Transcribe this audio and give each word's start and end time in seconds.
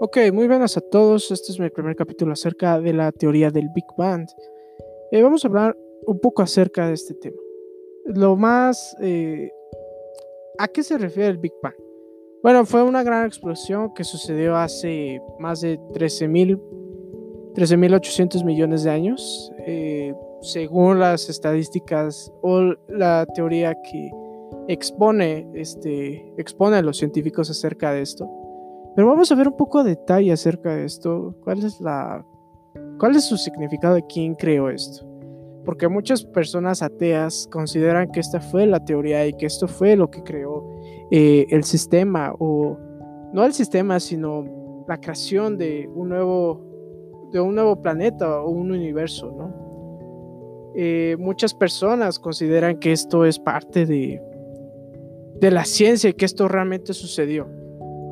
Ok, 0.00 0.16
muy 0.32 0.46
buenas 0.46 0.76
a 0.76 0.80
todos. 0.80 1.28
Este 1.32 1.50
es 1.50 1.58
mi 1.58 1.70
primer 1.70 1.96
capítulo 1.96 2.32
acerca 2.32 2.80
de 2.80 2.92
la 2.92 3.10
teoría 3.10 3.50
del 3.50 3.68
Big 3.74 3.84
Bang. 3.96 4.28
Eh, 5.10 5.20
vamos 5.22 5.44
a 5.44 5.48
hablar 5.48 5.76
un 6.06 6.20
poco 6.20 6.42
acerca 6.42 6.86
de 6.86 6.92
este 6.92 7.14
tema. 7.14 7.36
Lo 8.04 8.36
más... 8.36 8.94
Eh, 9.00 9.50
¿A 10.58 10.68
qué 10.68 10.84
se 10.84 10.98
refiere 10.98 11.30
el 11.30 11.38
Big 11.38 11.52
Bang? 11.60 11.74
Bueno, 12.44 12.64
fue 12.64 12.84
una 12.84 13.02
gran 13.02 13.26
explosión 13.26 13.92
que 13.92 14.04
sucedió 14.04 14.56
hace 14.56 15.20
más 15.40 15.62
de 15.62 15.80
13.800 15.80 16.60
13, 17.54 18.44
millones 18.44 18.84
de 18.84 18.90
años, 18.90 19.52
eh, 19.66 20.14
según 20.42 21.00
las 21.00 21.28
estadísticas 21.28 22.32
o 22.40 22.74
la 22.88 23.26
teoría 23.34 23.74
que 23.74 24.10
expone, 24.68 25.50
este, 25.54 26.34
expone 26.36 26.76
a 26.76 26.82
los 26.82 26.98
científicos 26.98 27.50
acerca 27.50 27.92
de 27.92 28.02
esto. 28.02 28.30
Pero 28.94 29.06
vamos 29.08 29.30
a 29.30 29.34
ver 29.34 29.48
un 29.48 29.56
poco 29.56 29.84
de 29.84 29.90
detalle 29.90 30.32
acerca 30.32 30.74
de 30.74 30.84
esto. 30.84 31.34
¿Cuál 31.44 31.64
es 31.64 31.80
la 31.80 32.24
cuál 32.98 33.16
es 33.16 33.24
su 33.24 33.36
significado 33.36 33.94
de 33.94 34.06
quién 34.06 34.34
creó 34.34 34.70
esto? 34.70 35.06
Porque 35.64 35.88
muchas 35.88 36.24
personas 36.24 36.82
ateas 36.82 37.48
consideran 37.50 38.10
que 38.10 38.20
esta 38.20 38.40
fue 38.40 38.66
la 38.66 38.84
teoría 38.84 39.26
y 39.26 39.34
que 39.34 39.46
esto 39.46 39.68
fue 39.68 39.96
lo 39.96 40.10
que 40.10 40.22
creó 40.22 40.64
eh, 41.10 41.46
el 41.50 41.64
sistema 41.64 42.34
o 42.38 42.76
no 43.32 43.44
el 43.44 43.52
sistema, 43.52 44.00
sino 44.00 44.84
la 44.88 44.98
creación 44.98 45.58
de 45.58 45.88
un 45.94 46.08
nuevo 46.08 46.68
de 47.30 47.40
un 47.40 47.54
nuevo 47.54 47.82
planeta 47.82 48.40
o 48.40 48.50
un 48.50 48.70
universo, 48.70 49.30
¿no? 49.30 49.68
Eh, 50.74 51.16
muchas 51.18 51.54
personas 51.54 52.18
consideran 52.18 52.78
que 52.78 52.92
esto 52.92 53.24
es 53.24 53.38
parte 53.38 53.84
de, 53.84 54.22
de 55.40 55.50
la 55.50 55.64
ciencia 55.64 56.10
y 56.10 56.14
que 56.14 56.24
esto 56.24 56.48
realmente 56.48 56.94
sucedió. 56.94 57.57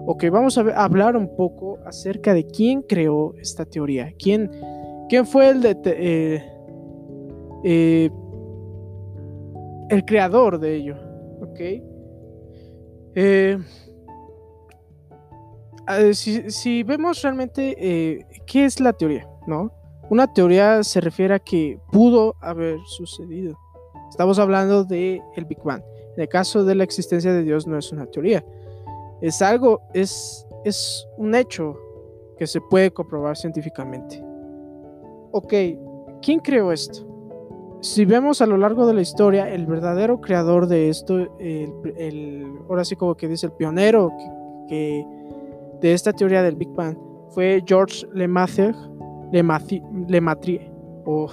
Ok, 0.08 0.26
vamos 0.30 0.56
a 0.56 0.60
hablar 0.60 1.16
un 1.16 1.34
poco 1.34 1.80
acerca 1.84 2.32
de 2.32 2.46
quién 2.46 2.82
creó 2.82 3.34
esta 3.40 3.64
teoría. 3.64 4.12
¿Quién, 4.16 4.52
quién 5.08 5.26
fue 5.26 5.48
el, 5.48 5.60
de, 5.60 5.76
eh, 5.84 6.44
eh, 7.64 8.10
el 9.90 10.04
creador 10.04 10.60
de 10.60 10.76
ello? 10.76 10.96
Ok. 11.42 11.60
Eh, 13.16 13.58
si, 16.12 16.82
vemos 16.84 17.20
realmente 17.22 18.24
qué 18.46 18.64
es 18.64 18.78
la 18.78 18.92
teoría, 18.92 19.28
¿no? 19.48 19.72
Una 20.08 20.32
teoría 20.32 20.84
se 20.84 21.00
refiere 21.00 21.34
a 21.34 21.40
que 21.40 21.80
pudo 21.90 22.36
haber 22.40 22.78
sucedido. 22.86 23.58
Estamos 24.08 24.38
hablando 24.38 24.84
del 24.84 25.20
el 25.34 25.46
Big 25.46 25.58
Bang. 25.64 25.82
En 26.14 26.22
el 26.22 26.28
caso 26.28 26.64
de 26.64 26.76
la 26.76 26.84
existencia 26.84 27.32
de 27.32 27.42
Dios 27.42 27.66
no 27.66 27.76
es 27.76 27.90
una 27.90 28.06
teoría 28.06 28.44
es 29.20 29.42
algo, 29.42 29.80
es, 29.94 30.46
es 30.64 31.06
un 31.16 31.34
hecho 31.34 31.76
que 32.36 32.46
se 32.46 32.60
puede 32.60 32.90
comprobar 32.90 33.36
científicamente. 33.36 34.22
Ok, 35.32 35.52
¿quién 36.22 36.40
creó 36.40 36.72
esto? 36.72 37.06
Si 37.80 38.04
vemos 38.04 38.40
a 38.40 38.46
lo 38.46 38.56
largo 38.56 38.86
de 38.86 38.94
la 38.94 39.00
historia, 39.00 39.52
el 39.52 39.66
verdadero 39.66 40.20
creador 40.20 40.66
de 40.66 40.88
esto, 40.88 41.18
el, 41.38 42.46
ahora 42.68 42.84
sí 42.84 42.96
como 42.96 43.14
que 43.14 43.28
dice 43.28 43.46
el 43.46 43.52
pionero 43.52 44.10
que, 44.68 45.06
de 45.80 45.92
esta 45.92 46.12
teoría 46.12 46.42
del 46.42 46.56
Big 46.56 46.70
Bang, 46.70 46.96
fue 47.30 47.62
George 47.66 48.06
Lemaitre, 48.12 48.74
Lemaitre 49.30 50.72
o, 51.04 51.28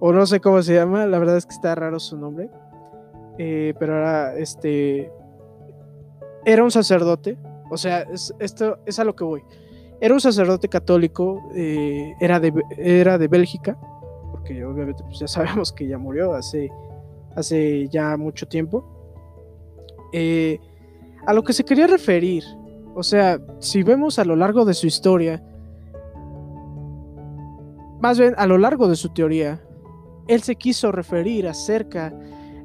o, 0.00 0.12
no 0.12 0.26
sé 0.26 0.40
cómo 0.40 0.62
se 0.62 0.74
llama, 0.74 1.06
la 1.06 1.18
verdad 1.18 1.36
es 1.36 1.46
que 1.46 1.54
está 1.54 1.74
raro 1.74 1.98
su 1.98 2.16
nombre, 2.16 2.50
eh, 3.38 3.74
pero 3.78 3.94
ahora 3.94 4.34
este 4.36 5.10
era 6.44 6.64
un 6.64 6.70
sacerdote, 6.70 7.38
o 7.70 7.76
sea, 7.76 8.06
esto 8.38 8.78
es 8.86 8.98
a 8.98 9.04
lo 9.04 9.14
que 9.14 9.24
voy. 9.24 9.42
Era 10.00 10.14
un 10.14 10.20
sacerdote 10.20 10.68
católico, 10.68 11.40
eh, 11.54 12.14
era, 12.20 12.40
de, 12.40 12.52
era 12.76 13.18
de 13.18 13.28
Bélgica, 13.28 13.78
porque 14.32 14.64
obviamente 14.64 15.02
pues, 15.04 15.20
ya 15.20 15.28
sabemos 15.28 15.72
que 15.72 15.86
ya 15.86 15.98
murió 15.98 16.34
hace, 16.34 16.70
hace 17.36 17.88
ya 17.88 18.16
mucho 18.16 18.46
tiempo. 18.46 18.84
Eh, 20.12 20.58
a 21.26 21.32
lo 21.32 21.44
que 21.44 21.52
se 21.52 21.64
quería 21.64 21.86
referir, 21.86 22.44
o 22.94 23.02
sea, 23.02 23.40
si 23.60 23.82
vemos 23.82 24.18
a 24.18 24.24
lo 24.24 24.36
largo 24.36 24.64
de 24.64 24.74
su 24.74 24.86
historia, 24.86 25.42
más 28.00 28.18
bien 28.18 28.34
a 28.36 28.46
lo 28.46 28.58
largo 28.58 28.88
de 28.88 28.96
su 28.96 29.10
teoría, 29.10 29.62
él 30.26 30.42
se 30.42 30.56
quiso 30.56 30.90
referir 30.92 31.46
acerca 31.46 32.12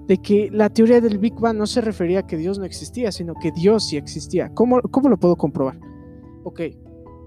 de 0.07 0.18
que 0.18 0.50
la 0.51 0.69
teoría 0.69 1.01
del 1.01 1.18
Big 1.18 1.35
Bang 1.35 1.57
no 1.57 1.68
se 1.68 1.81
refería 1.81 2.19
a 2.19 2.28
que 2.28 2.38
Dios 2.38 2.57
no 2.57 2.63
existía, 2.66 3.12
sino 3.12 3.34
que 3.35 3.51
Dios 3.51 3.90
sí 3.90 3.97
existía. 3.97 4.50
¿Cómo, 4.53 4.81
cómo 4.81 5.09
lo 5.09 5.18
puedo 5.18 5.35
comprobar? 5.35 5.78
Ok, 6.44 6.62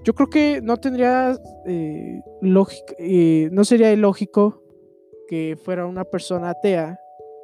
yo 0.03 0.15
creo 0.15 0.31
que 0.31 0.63
no 0.63 0.79
tendría 0.79 1.39
eh, 1.67 2.23
lógica, 2.41 2.95
eh, 2.99 3.51
no 3.53 3.65
sería 3.65 3.93
ilógico 3.93 4.63
que 5.29 5.59
fuera 5.63 5.85
una 5.85 6.05
persona 6.05 6.49
atea 6.51 6.99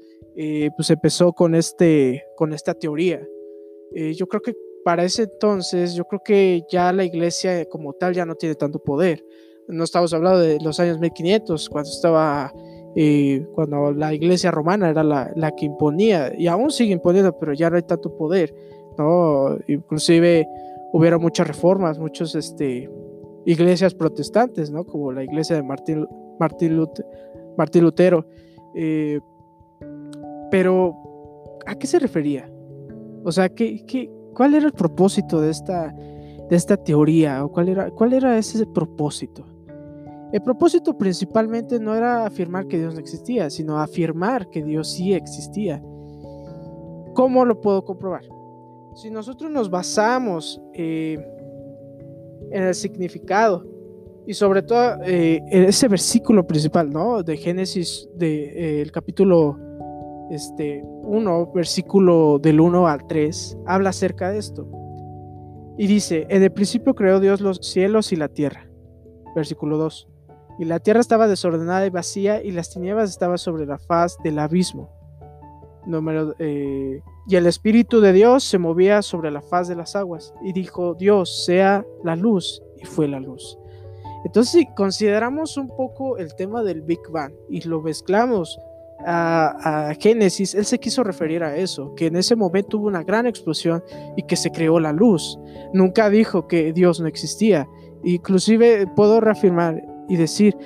pues 0.75 0.89
empezó 0.89 1.35
con, 1.35 1.55
este, 1.55 2.25
con 2.35 2.55
esta 2.55 2.73
teoría, 2.73 3.21
yo 4.15 4.27
creo 4.27 4.41
que 4.41 4.55
para 4.85 5.05
ese 5.05 5.25
entonces 5.25 5.95
yo 5.95 6.05
creo 6.05 6.23
que 6.25 6.65
ya 6.71 6.93
la 6.93 7.05
iglesia 7.05 7.67
como 7.67 7.93
tal 7.93 8.15
ya 8.15 8.25
no 8.25 8.35
tiene 8.35 8.55
tanto 8.55 8.79
poder. 8.79 9.25
No 9.69 9.85
estamos 9.85 10.13
hablando 10.13 10.41
de 10.41 10.59
los 10.61 10.81
años 10.81 10.99
1500, 10.99 11.69
cuando 11.69 11.91
estaba, 11.91 12.53
eh, 12.97 13.47
cuando 13.55 13.93
la 13.93 14.13
iglesia 14.13 14.51
romana 14.51 14.91
era 14.91 15.05
la, 15.05 15.31
la, 15.37 15.53
que 15.53 15.67
imponía, 15.67 16.33
y 16.37 16.49
aún 16.49 16.71
sigue 16.71 16.93
imponiendo, 16.93 17.39
pero 17.39 17.53
ya 17.53 17.71
no 17.71 17.77
hay 17.77 17.83
tanto 17.83 18.17
poder, 18.17 18.53
¿no? 18.99 19.57
Inclusive 19.69 20.49
hubieron 20.93 21.23
muchas 21.23 21.47
reformas, 21.47 21.99
muchas 21.99 22.35
este, 22.35 22.91
iglesias 23.45 23.95
protestantes, 23.95 24.71
¿no? 24.71 24.85
Como 24.85 25.13
la 25.13 25.23
iglesia 25.23 25.57
de 25.57 25.63
Martín, 25.63 26.07
Martín, 26.39 26.77
Lutero. 26.77 27.09
Martín 27.57 27.85
Lutero. 27.85 28.27
Eh, 28.75 29.21
pero, 30.51 30.97
¿a 31.67 31.75
qué 31.77 31.87
se 31.87 31.99
refería? 31.99 32.51
O 33.25 33.31
sea, 33.31 33.49
¿qué, 33.49 33.85
qué, 33.87 34.11
¿Cuál 34.35 34.55
era 34.55 34.67
el 34.67 34.73
propósito 34.73 35.41
de 35.41 35.51
esta, 35.51 35.93
de 35.93 36.57
esta 36.57 36.77
teoría? 36.77 37.45
¿O 37.45 37.51
cuál 37.51 37.69
era, 37.69 37.91
cuál 37.91 38.13
era 38.13 38.39
ese 38.39 38.67
propósito? 38.67 39.45
El 40.33 40.43
propósito 40.43 40.97
principalmente 40.97 41.81
no 41.81 41.95
era 41.95 42.25
afirmar 42.25 42.69
que 42.69 42.79
Dios 42.79 42.95
no 42.95 43.01
existía, 43.01 43.51
sino 43.51 43.79
afirmar 43.79 44.49
que 44.49 44.63
Dios 44.63 44.93
sí 44.93 45.13
existía. 45.13 45.83
¿Cómo 47.15 47.45
lo 47.45 47.61
puedo 47.61 47.85
comprobar? 47.85 48.23
Si 48.95 49.11
nosotros 49.11 49.51
nos 49.51 49.71
basamos 49.71 50.61
eh, 50.75 51.19
en 52.51 52.63
el 52.63 52.75
significado 52.75 53.67
y 54.27 54.35
sobre 54.35 54.63
todo 54.63 55.03
eh, 55.05 55.41
en 55.51 55.65
ese 55.65 55.89
versículo 55.89 56.47
principal, 56.47 56.91
¿no? 56.91 57.23
De 57.23 57.37
Génesis, 57.37 58.09
del 58.13 58.19
de, 58.19 58.83
eh, 58.83 58.91
capítulo 58.93 59.59
este, 60.31 60.83
1, 60.85 61.53
versículo 61.53 62.39
del 62.39 62.61
1 62.61 62.87
al 62.87 63.07
3, 63.07 63.59
habla 63.67 63.91
acerca 63.91 64.31
de 64.31 64.39
esto. 64.39 64.67
Y 65.77 65.87
dice, 65.87 66.27
en 66.29 66.43
el 66.43 66.53
principio 66.53 66.95
creó 66.95 67.21
Dios 67.21 67.41
los 67.41 67.59
cielos 67.63 68.13
y 68.13 68.17
la 68.17 68.29
tierra. 68.29 68.69
Versículo 69.35 69.77
2. 69.79 70.09
Y 70.59 70.65
la 70.67 70.79
tierra 70.79 71.01
estaba 71.01 71.27
desordenada 71.27 71.87
y 71.87 71.91
vacía 71.91 72.43
y 72.43 72.51
las 72.51 72.71
tinieblas 72.71 73.11
estaban 73.11 73.39
sobre 73.39 73.67
la 73.67 73.79
faz 73.79 74.19
del 74.23 74.39
abismo. 74.39 74.91
Número, 75.87 76.35
eh, 76.39 77.03
y 77.27 77.37
el 77.37 77.47
Espíritu 77.47 78.01
de 78.01 78.13
Dios 78.13 78.45
se 78.45 78.59
movía 78.59 79.01
sobre 79.01 79.31
la 79.31 79.41
faz 79.41 79.69
de 79.69 79.77
las 79.77 79.97
aguas. 79.97 80.35
Y 80.43 80.53
dijo, 80.53 80.95
Dios 80.95 81.45
sea 81.45 81.87
la 82.05 82.15
luz. 82.15 82.63
Y 82.77 82.85
fue 82.85 83.09
la 83.09 83.21
luz. 83.21 83.59
Entonces, 84.25 84.53
si 84.53 84.75
consideramos 84.75 85.57
un 85.57 85.69
poco 85.69 86.19
el 86.19 86.35
tema 86.35 86.63
del 86.63 86.83
Big 86.83 87.01
Bang 87.11 87.33
y 87.49 87.63
lo 87.63 87.81
mezclamos 87.81 88.59
a, 89.07 89.93
Génesis, 89.99 90.55
él 90.55 90.65
se 90.65 90.79
quiso 90.79 91.03
referir 91.03 91.43
a 91.43 91.57
eso, 91.57 91.95
que 91.95 92.07
en 92.07 92.17
ese 92.17 92.37
momento 92.37 92.79
hubo 92.79 92.87
una 92.87 93.03
gran 93.03 93.27
explosión 93.27 93.83
y 94.17 94.23
que 94.23 94.37
se 94.37 94.51
creó 94.51 94.81
la 94.81 94.93
luz. 94.93 95.39
Nunca 95.73 96.11
dijo 96.11 96.47
que 96.47 96.73
Dios 96.73 97.01
no 97.01 97.07
existía. 97.07 97.69
Inclusive 98.05 98.87
puedo 98.97 99.21
reafirmar 99.21 99.83
y 100.09 100.17
decir 100.17 100.57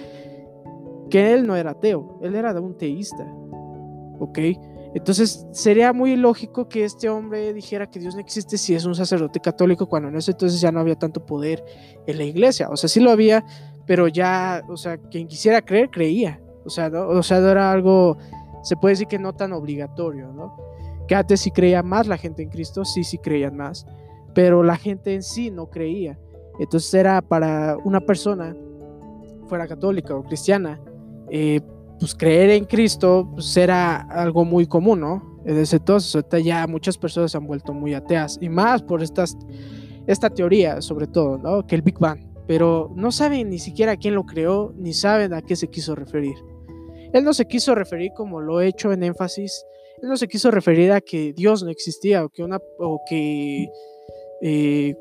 que 1.11 1.33
él 1.33 1.47
no 1.47 1.57
era 1.57 1.73
ateo, 1.73 2.19
él 2.23 2.35
era 2.35 2.59
un 2.61 2.77
teísta. 2.77 3.27
¿Ok? 4.19 4.39
Entonces 4.95 5.45
sería 5.51 5.93
muy 5.93 6.15
lógico 6.15 6.69
que 6.69 6.85
este 6.85 7.09
hombre 7.09 7.53
dijera 7.53 7.91
que 7.91 7.99
Dios 7.99 8.15
no 8.15 8.21
existe 8.21 8.57
si 8.57 8.77
es 8.77 8.85
un 8.85 8.95
sacerdote 8.95 9.41
católico, 9.41 9.89
cuando 9.89 10.09
en 10.09 10.17
ese 10.17 10.31
entonces 10.31 10.61
ya 10.61 10.71
no 10.71 10.79
había 10.79 10.95
tanto 10.95 11.27
poder 11.27 11.65
en 12.07 12.17
la 12.17 12.25
iglesia. 12.25 12.69
O 12.71 12.77
sea, 12.77 12.89
sí 12.89 13.01
lo 13.01 13.11
había, 13.11 13.45
pero 13.87 14.07
ya, 14.07 14.63
o 14.69 14.77
sea, 14.77 14.99
quien 14.99 15.27
quisiera 15.27 15.63
creer, 15.63 15.91
creía. 15.91 16.41
O 16.65 16.71
sea, 16.71 16.91
no, 16.91 17.09
o 17.09 17.23
sea, 17.23 17.39
era 17.39 17.71
algo, 17.71 18.17
se 18.63 18.77
puede 18.77 18.93
decir 18.93 19.07
que 19.07 19.19
no 19.19 19.35
tan 19.35 19.53
obligatorio, 19.53 20.33
¿no? 20.33 20.57
Que 21.07 21.15
antes 21.15 21.41
sí 21.41 21.51
creía 21.51 21.83
más 21.83 22.07
la 22.07 22.17
gente 22.17 22.43
en 22.43 22.49
Cristo, 22.49 22.85
sí, 22.85 23.05
sí 23.05 23.19
creían 23.19 23.57
más, 23.57 23.87
pero 24.35 24.63
la 24.63 24.77
gente 24.77 25.15
en 25.15 25.23
sí 25.23 25.51
no 25.51 25.71
creía. 25.71 26.19
Entonces 26.59 26.93
era 26.95 27.21
para 27.21 27.77
una 27.85 28.01
persona, 28.01 28.57
fuera 29.49 29.67
católica 29.67 30.15
o 30.15 30.23
cristiana, 30.23 30.81
eh, 31.31 31.61
pues 31.99 32.15
creer 32.15 32.51
en 32.51 32.65
Cristo 32.65 33.29
pues, 33.35 33.57
era 33.57 33.97
algo 33.97 34.45
muy 34.45 34.67
común, 34.67 35.01
¿no? 35.01 35.35
Desde 35.45 35.77
entonces, 35.77 36.25
ya 36.43 36.67
muchas 36.67 36.97
personas 36.97 37.33
se 37.33 37.37
han 37.37 37.47
vuelto 37.47 37.75
muy 37.75 37.93
ateas 37.93 38.39
y 38.41 38.49
más 38.49 38.83
por 38.83 39.03
estas, 39.03 39.37
esta 40.07 40.31
teoría, 40.31 40.81
sobre 40.81 41.07
todo, 41.07 41.37
¿no? 41.37 41.67
Que 41.67 41.75
el 41.75 41.83
Big 41.83 41.99
Bang, 41.99 42.19
pero 42.47 42.91
no 42.95 43.13
saben 43.13 43.51
ni 43.51 43.59
siquiera 43.59 43.97
quién 43.97 44.15
lo 44.15 44.25
creó, 44.25 44.73
ni 44.77 44.95
saben 44.95 45.35
a 45.35 45.43
qué 45.43 45.55
se 45.55 45.69
quiso 45.69 45.95
referir. 45.95 46.37
Él 47.15 47.25
no 47.25 47.33
se 47.33 47.47
quiso 47.47 47.77
referir 47.77 48.13
como 48.13 48.41
lo 48.41 48.61
he 48.61 48.67
hecho 48.67 48.93
en 48.93 49.05
énfasis, 49.05 49.65
él 50.03 50.09
no 50.09 50.17
se 50.17 50.27
quiso 50.27 50.51
referir 50.51 50.91
a 50.91 51.01
que 51.01 51.33
Dios 51.33 51.63
no 51.63 51.71
existía 51.71 52.25
o 52.25 53.01
que, 53.09 53.69
eh, 54.43 54.95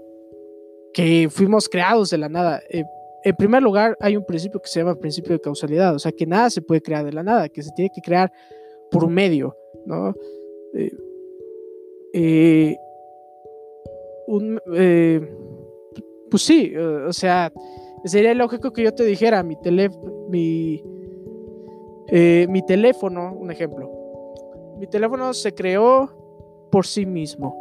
que 0.93 1.27
fuimos 1.31 1.67
creados 1.67 2.11
de 2.11 2.19
la 2.19 2.29
nada. 2.29 2.61
Eh, 2.69 2.83
en 3.23 3.35
primer 3.35 3.63
lugar, 3.63 3.97
hay 3.99 4.15
un 4.15 4.25
principio 4.25 4.61
que 4.61 4.69
se 4.69 4.79
llama 4.79 4.95
principio 4.95 5.33
de 5.33 5.41
causalidad, 5.41 5.95
o 5.95 5.99
sea, 5.99 6.11
que 6.11 6.27
nada 6.27 6.51
se 6.51 6.61
puede 6.61 6.81
crear 6.81 7.03
de 7.03 7.13
la 7.13 7.23
nada, 7.23 7.49
que 7.49 7.63
se 7.63 7.71
tiene 7.75 7.89
que 7.93 8.01
crear 8.01 8.31
por 8.91 9.03
un 9.03 9.13
medio, 9.13 9.57
¿no? 9.87 10.13
Eh, 10.75 10.91
eh, 12.13 12.77
pues 16.29 16.43
sí, 16.43 16.75
o 16.77 17.11
sea, 17.11 17.51
sería 18.05 18.35
lógico 18.35 18.71
que 18.71 18.83
yo 18.83 18.93
te 18.93 19.03
dijera 19.03 19.41
mi, 19.41 19.57
mi, 20.29 20.92
mi 22.11 22.65
teléfono, 22.65 23.33
un 23.33 23.51
ejemplo. 23.51 23.89
Mi 24.79 24.87
teléfono 24.87 25.33
se 25.33 25.53
creó 25.53 26.67
por 26.71 26.85
sí 26.85 27.05
mismo. 27.05 27.59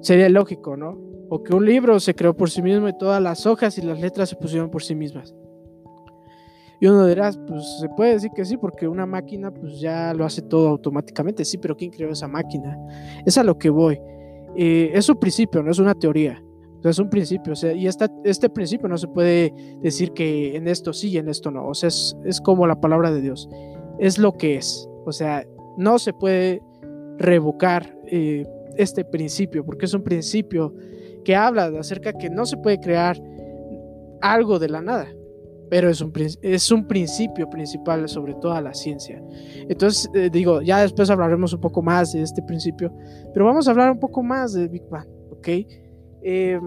Sería 0.00 0.28
lógico, 0.28 0.76
¿no? 0.76 1.14
o 1.28 1.42
que 1.42 1.54
un 1.54 1.64
libro 1.64 1.98
se 2.00 2.14
creó 2.14 2.36
por 2.36 2.50
sí 2.50 2.62
mismo 2.62 2.88
y 2.88 2.96
todas 2.96 3.22
las 3.22 3.46
hojas 3.46 3.76
y 3.78 3.82
las 3.82 4.00
letras 4.00 4.28
se 4.28 4.36
pusieron 4.36 4.70
por 4.70 4.82
sí 4.82 4.94
mismas. 4.94 5.34
Y 6.80 6.86
uno 6.86 7.06
dirá, 7.06 7.32
pues 7.46 7.78
se 7.80 7.88
puede 7.88 8.12
decir 8.12 8.30
que 8.34 8.44
sí, 8.44 8.56
porque 8.56 8.86
una 8.86 9.06
máquina 9.06 9.50
pues 9.50 9.80
ya 9.80 10.12
lo 10.12 10.24
hace 10.24 10.42
todo 10.42 10.68
automáticamente. 10.68 11.44
Sí, 11.44 11.58
pero 11.58 11.76
¿quién 11.76 11.90
creó 11.90 12.10
esa 12.10 12.28
máquina? 12.28 12.76
Es 13.24 13.38
a 13.38 13.44
lo 13.44 13.58
que 13.58 13.70
voy. 13.70 13.98
Eh, 14.56 14.90
es 14.92 15.08
un 15.08 15.16
principio, 15.16 15.62
no 15.62 15.70
es 15.70 15.78
una 15.78 15.94
teoría. 15.94 16.42
Es 16.90 16.98
un 16.98 17.10
principio. 17.10 17.52
O 17.52 17.56
sea, 17.56 17.72
y 17.72 17.86
esta, 17.86 18.08
este 18.24 18.48
principio 18.48 18.88
no 18.88 18.98
se 18.98 19.08
puede 19.08 19.52
decir 19.80 20.12
que 20.12 20.56
en 20.56 20.68
esto 20.68 20.92
sí 20.92 21.10
y 21.10 21.18
en 21.18 21.28
esto 21.28 21.50
no. 21.50 21.66
O 21.68 21.74
sea, 21.74 21.88
es, 21.88 22.16
es 22.24 22.40
como 22.40 22.66
la 22.66 22.80
palabra 22.80 23.10
de 23.10 23.20
Dios. 23.20 23.48
Es 23.98 24.18
lo 24.18 24.32
que 24.32 24.56
es. 24.56 24.88
O 25.06 25.12
sea, 25.12 25.44
no 25.76 25.98
se 25.98 26.12
puede 26.12 26.62
revocar 27.18 27.96
eh, 28.06 28.46
este 28.76 29.04
principio, 29.04 29.64
porque 29.64 29.86
es 29.86 29.94
un 29.94 30.02
principio 30.02 30.74
que 31.24 31.34
habla 31.36 31.70
de 31.70 31.78
acerca 31.78 32.12
que 32.12 32.28
no 32.28 32.44
se 32.44 32.56
puede 32.56 32.80
crear 32.80 33.20
algo 34.20 34.58
de 34.58 34.68
la 34.68 34.80
nada, 34.80 35.08
pero 35.70 35.88
es 35.88 36.00
un, 36.00 36.12
es 36.42 36.70
un 36.70 36.86
principio 36.86 37.48
principal 37.48 38.08
sobre 38.08 38.34
toda 38.34 38.60
la 38.60 38.74
ciencia. 38.74 39.22
Entonces, 39.68 40.10
eh, 40.14 40.28
digo, 40.30 40.60
ya 40.62 40.80
después 40.80 41.08
hablaremos 41.10 41.52
un 41.52 41.60
poco 41.60 41.82
más 41.82 42.12
de 42.12 42.22
este 42.22 42.42
principio, 42.42 42.92
pero 43.32 43.44
vamos 43.44 43.68
a 43.68 43.70
hablar 43.70 43.90
un 43.90 44.00
poco 44.00 44.22
más 44.22 44.52
del 44.52 44.68
Big 44.68 44.88
Bang, 44.88 45.08
¿ok? 45.30 45.48
Eh, 46.24 46.58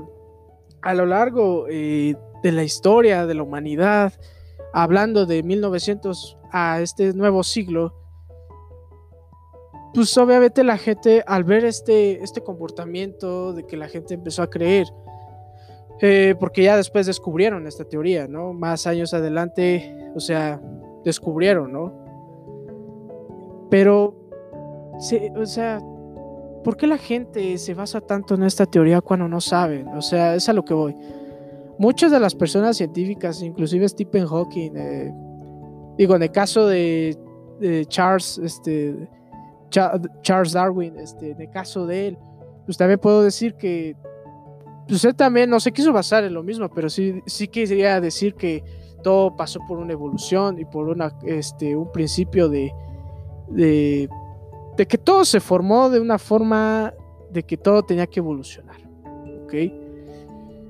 a 0.83 0.93
lo 0.93 1.07
largo 1.07 1.65
eh, 1.67 2.15
de 2.43 2.51
la 2.51 2.63
historia 2.63 3.25
de 3.25 3.33
la 3.33 3.41
humanidad, 3.43 4.13
hablando 4.71 5.25
de 5.25 5.41
1900 5.41 6.37
a 6.51 6.79
este 6.79 7.13
nuevo 7.13 7.41
siglo, 7.43 7.95
pues 9.95 10.15
obviamente 10.17 10.63
la 10.63 10.77
gente 10.77 11.23
al 11.25 11.43
ver 11.43 11.65
este, 11.65 12.23
este 12.23 12.41
comportamiento 12.41 13.53
de 13.53 13.65
que 13.65 13.77
la 13.77 13.87
gente 13.87 14.13
empezó 14.13 14.43
a 14.43 14.49
creer, 14.49 14.87
eh, 16.01 16.35
porque 16.39 16.61
ya 16.61 16.77
después 16.77 17.07
descubrieron 17.07 17.65
esta 17.65 17.83
teoría, 17.83 18.27
¿no? 18.27 18.53
Más 18.53 18.85
años 18.85 19.15
adelante, 19.15 20.11
o 20.13 20.19
sea, 20.19 20.61
descubrieron, 21.03 21.71
¿no? 21.71 22.05
Pero, 23.71 24.13
o 25.35 25.45
sea, 25.45 25.79
¿por 26.67 26.75
qué 26.75 26.85
la 26.85 26.97
gente 26.97 27.57
se 27.59 27.73
basa 27.73 28.01
tanto 28.01 28.35
en 28.35 28.43
esta 28.43 28.65
teoría 28.65 28.99
cuando 28.99 29.25
no 29.29 29.39
saben? 29.39 29.87
O 29.95 30.01
sea, 30.01 30.35
es 30.35 30.49
a 30.49 30.53
lo 30.53 30.65
que 30.65 30.73
voy. 30.73 30.97
Muchas 31.79 32.11
de 32.11 32.19
las 32.19 32.35
personas 32.35 32.75
científicas, 32.75 33.41
inclusive 33.41 33.87
Stephen 33.87 34.27
Hawking, 34.27 34.71
eh, 34.75 35.13
digo, 35.97 36.17
en 36.17 36.23
el 36.23 36.31
caso 36.33 36.67
de, 36.67 37.17
Charles, 37.87 38.37
este, 38.39 39.07
Charles 39.69 40.51
Darwin, 40.51 40.99
este, 40.99 41.31
en 41.31 41.39
el 41.39 41.49
caso 41.51 41.87
de 41.87 42.09
él, 42.09 42.17
pues 42.65 42.77
también 42.77 42.99
puedo 42.99 43.23
decir 43.23 43.53
que 43.53 43.95
pues 44.89 45.05
él 45.05 45.15
también 45.15 45.49
no 45.49 45.61
se 45.61 45.71
quiso 45.71 45.93
basar 45.93 46.25
en 46.25 46.33
lo 46.33 46.43
mismo, 46.43 46.67
pero 46.67 46.89
sí, 46.89 47.21
sí 47.27 47.47
quería 47.47 48.01
decir 48.01 48.35
que 48.35 48.61
todo 49.03 49.37
pasó 49.37 49.61
por 49.69 49.77
una 49.77 49.93
evolución 49.93 50.59
y 50.59 50.65
por 50.65 50.89
una, 50.89 51.17
este, 51.25 51.77
un 51.77 51.93
principio 51.93 52.49
de, 52.49 52.73
de, 53.47 54.09
de 54.77 54.85
que 54.85 54.97
todo 54.97 55.25
se 55.25 55.39
formó 55.39 55.89
de 55.89 55.99
una 55.99 56.19
forma 56.19 56.93
de 57.31 57.43
que 57.43 57.57
todo 57.57 57.83
tenía 57.83 58.07
que 58.07 58.19
evolucionar. 58.19 58.77
¿Ok? 59.43 59.53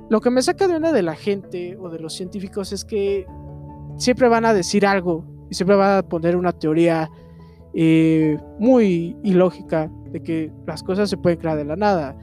Lo 0.09 0.21
que 0.21 0.29
me 0.29 0.41
saca 0.41 0.67
de 0.67 0.77
una 0.77 0.93
de 0.93 1.03
la 1.03 1.15
gente 1.15 1.77
o 1.77 1.89
de 1.89 1.99
los 1.99 2.13
científicos 2.13 2.71
es 2.71 2.85
que 2.85 3.27
siempre 3.97 4.29
van 4.29 4.45
a 4.45 4.53
decir 4.53 4.85
algo 4.85 5.25
y 5.49 5.55
siempre 5.55 5.75
van 5.75 5.97
a 5.97 6.03
poner 6.03 6.37
una 6.37 6.53
teoría 6.53 7.11
eh, 7.73 8.37
muy 8.57 9.17
ilógica 9.23 9.91
de 10.11 10.23
que 10.23 10.51
las 10.65 10.81
cosas 10.81 11.09
se 11.09 11.17
pueden 11.17 11.37
crear 11.39 11.57
de 11.57 11.65
la 11.65 11.75
nada. 11.75 12.17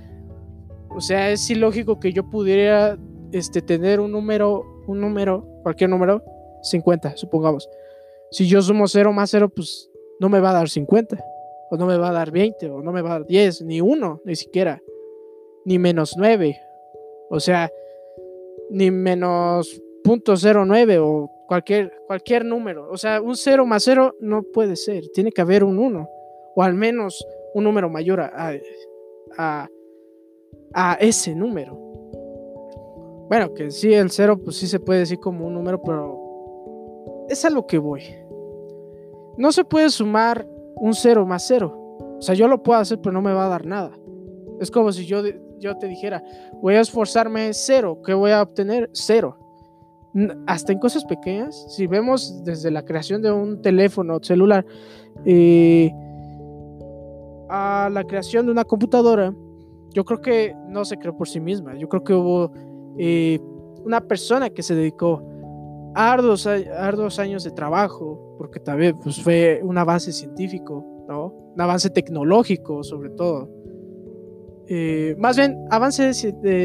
O 0.89 1.01
sea, 1.01 1.31
es 1.31 1.49
ilógico 1.51 2.01
que 2.01 2.13
yo 2.13 2.31
pudiera 2.31 2.97
este, 3.33 3.61
tener 3.61 4.01
un 4.01 4.13
número, 4.13 4.65
un 4.87 5.01
número, 5.01 5.47
cualquier 5.63 5.91
número, 5.91 6.23
50, 6.63 7.17
supongamos. 7.17 7.69
Si 8.31 8.47
yo 8.47 8.63
sumo 8.63 8.89
0 8.89 9.13
más 9.13 9.31
0, 9.31 9.51
pues 9.55 9.91
no 10.19 10.31
me 10.31 10.41
va 10.41 10.51
a 10.51 10.55
dar 10.55 10.69
50, 10.71 11.23
o 11.71 11.77
no 11.77 11.87
me 11.87 11.97
va 11.97 12.11
a 12.11 12.13
dar 12.13 12.31
20, 12.31 12.71
o 12.71 12.83
no 12.83 12.93
me 12.93 13.03
va 13.03 13.11
a 13.11 13.19
dar 13.19 13.27
10, 13.27 13.63
ni 13.63 13.81
1, 13.81 14.23
ni 14.25 14.37
siquiera, 14.37 14.83
ni 15.65 15.79
menos 15.79 16.15
9. 16.17 16.61
O 17.31 17.41
sea, 17.41 17.71
ni 18.71 18.91
menos 18.91 19.81
0.09 20.05 20.99
o 21.01 21.31
cualquier, 21.47 21.93
cualquier 22.07 22.45
número. 22.45 22.91
O 22.91 22.97
sea, 22.97 23.21
un 23.21 23.37
0 23.37 23.67
más 23.67 23.83
0 23.85 24.17
no 24.21 24.43
puede 24.43 24.77
ser. 24.77 25.09
Tiene 25.13 25.33
que 25.33 25.41
haber 25.41 25.65
un 25.65 25.79
1. 25.79 26.09
O 26.57 26.63
al 26.63 26.75
menos 26.75 27.27
un 27.55 27.65
número 27.65 27.89
mayor 27.89 28.21
a, 28.21 28.53
a, 29.37 29.69
a 30.75 30.95
ese 31.01 31.35
número. 31.35 31.75
Bueno, 33.29 33.55
que 33.55 33.71
sí, 33.71 33.93
el 33.93 34.11
0 34.11 34.41
pues 34.45 34.57
sí 34.57 34.67
se 34.67 34.79
puede 34.79 35.01
decir 35.01 35.19
como 35.19 35.47
un 35.47 35.55
número, 35.55 35.83
pero 35.83 37.27
es 37.29 37.45
a 37.45 37.51
lo 37.51 37.67
que 37.67 37.79
voy. 37.79 38.03
No 39.37 39.51
se 39.51 39.65
puede 39.65 39.91
sumar 39.91 40.47
un 40.77 40.95
0 40.95 41.27
más 41.27 41.45
0. 41.47 42.17
O 42.19 42.23
sea, 42.23 42.35
yo 42.35 42.49
lo 42.49 42.63
puedo 42.63 42.79
hacer, 42.79 43.01
pero 43.01 43.13
no 43.13 43.23
me 43.23 43.33
va 43.33 43.47
a 43.47 43.49
dar 43.49 43.67
nada. 43.67 43.93
Es 44.61 44.71
como 44.71 44.93
si 44.93 45.05
yo, 45.07 45.23
yo 45.59 45.77
te 45.77 45.89
dijera, 45.89 46.23
voy 46.63 46.75
a 46.75 46.81
esforzarme 46.81 47.53
0. 47.53 48.03
¿Qué 48.05 48.15
voy 48.15 48.31
a 48.31 48.43
obtener? 48.43 48.91
0 48.93 49.39
hasta 50.47 50.73
en 50.73 50.79
cosas 50.79 51.05
pequeñas, 51.05 51.75
si 51.75 51.87
vemos 51.87 52.45
desde 52.45 52.71
la 52.71 52.85
creación 52.85 53.21
de 53.21 53.33
un 53.33 53.61
teléfono 53.61 54.21
celular 54.23 54.65
eh, 55.25 55.93
a 57.49 57.89
la 57.93 58.05
creación 58.05 58.47
de 58.47 58.53
una 58.53 58.65
computadora, 58.65 59.35
yo 59.93 60.05
creo 60.05 60.21
que 60.21 60.55
no 60.69 60.85
se 60.85 60.99
creó 60.99 61.17
por 61.17 61.29
sí 61.29 61.41
misma. 61.41 61.77
Yo 61.77 61.89
creo 61.89 62.05
que 62.05 62.15
hubo 62.15 62.53
eh, 62.97 63.41
una 63.85 64.01
persona 64.01 64.51
que 64.51 64.63
se 64.63 64.75
dedicó 64.75 65.23
arduos, 65.95 66.47
arduos, 66.47 67.19
años 67.19 67.45
de 67.45 67.51
trabajo, 67.51 68.37
porque 68.39 68.61
también 68.61 68.99
pues, 68.99 69.23
fue 69.23 69.61
un 69.63 69.79
avance 69.79 70.13
científico, 70.13 71.05
¿no? 71.09 71.29
un 71.55 71.61
avance 71.61 71.91
tecnológico 71.91 72.83
sobre 72.83 73.11
todo. 73.11 73.49
Eh, 74.67 75.15
más 75.19 75.37
bien, 75.37 75.57
avance 75.71 76.13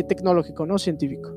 tecnológico, 0.08 0.66
no 0.66 0.78
científico. 0.78 1.36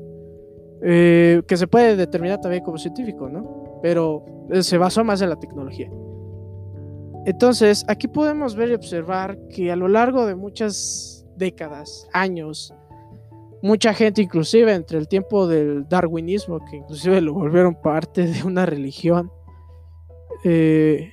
Eh, 0.85 1.41
que 1.47 1.55
se 1.55 1.67
puede 1.67 1.95
determinar 1.95 2.41
también 2.41 2.63
como 2.63 2.77
científico, 2.77 3.29
¿no? 3.29 3.79
Pero 3.81 4.25
eh, 4.49 4.63
se 4.63 4.77
basó 4.77 5.03
más 5.03 5.21
en 5.21 5.29
la 5.29 5.37
tecnología. 5.37 5.89
Entonces, 7.25 7.85
aquí 7.87 8.09
podemos 8.09 8.55
ver 8.55 8.69
y 8.69 8.73
observar 8.73 9.37
que 9.47 9.71
a 9.71 9.77
lo 9.77 9.87
largo 9.87 10.25
de 10.25 10.35
muchas 10.35 11.25
décadas, 11.37 12.07
años, 12.11 12.73
mucha 13.63 13.93
gente, 13.93 14.21
inclusive 14.21 14.73
entre 14.73 14.97
el 14.97 15.07
tiempo 15.07 15.47
del 15.47 15.87
darwinismo, 15.87 16.59
que 16.65 16.75
inclusive 16.75 17.21
lo 17.21 17.33
volvieron 17.33 17.75
parte 17.75 18.27
de 18.27 18.43
una 18.43 18.65
religión, 18.65 19.31
eh, 20.43 21.09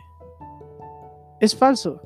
es 1.39 1.55
falso. 1.55 2.03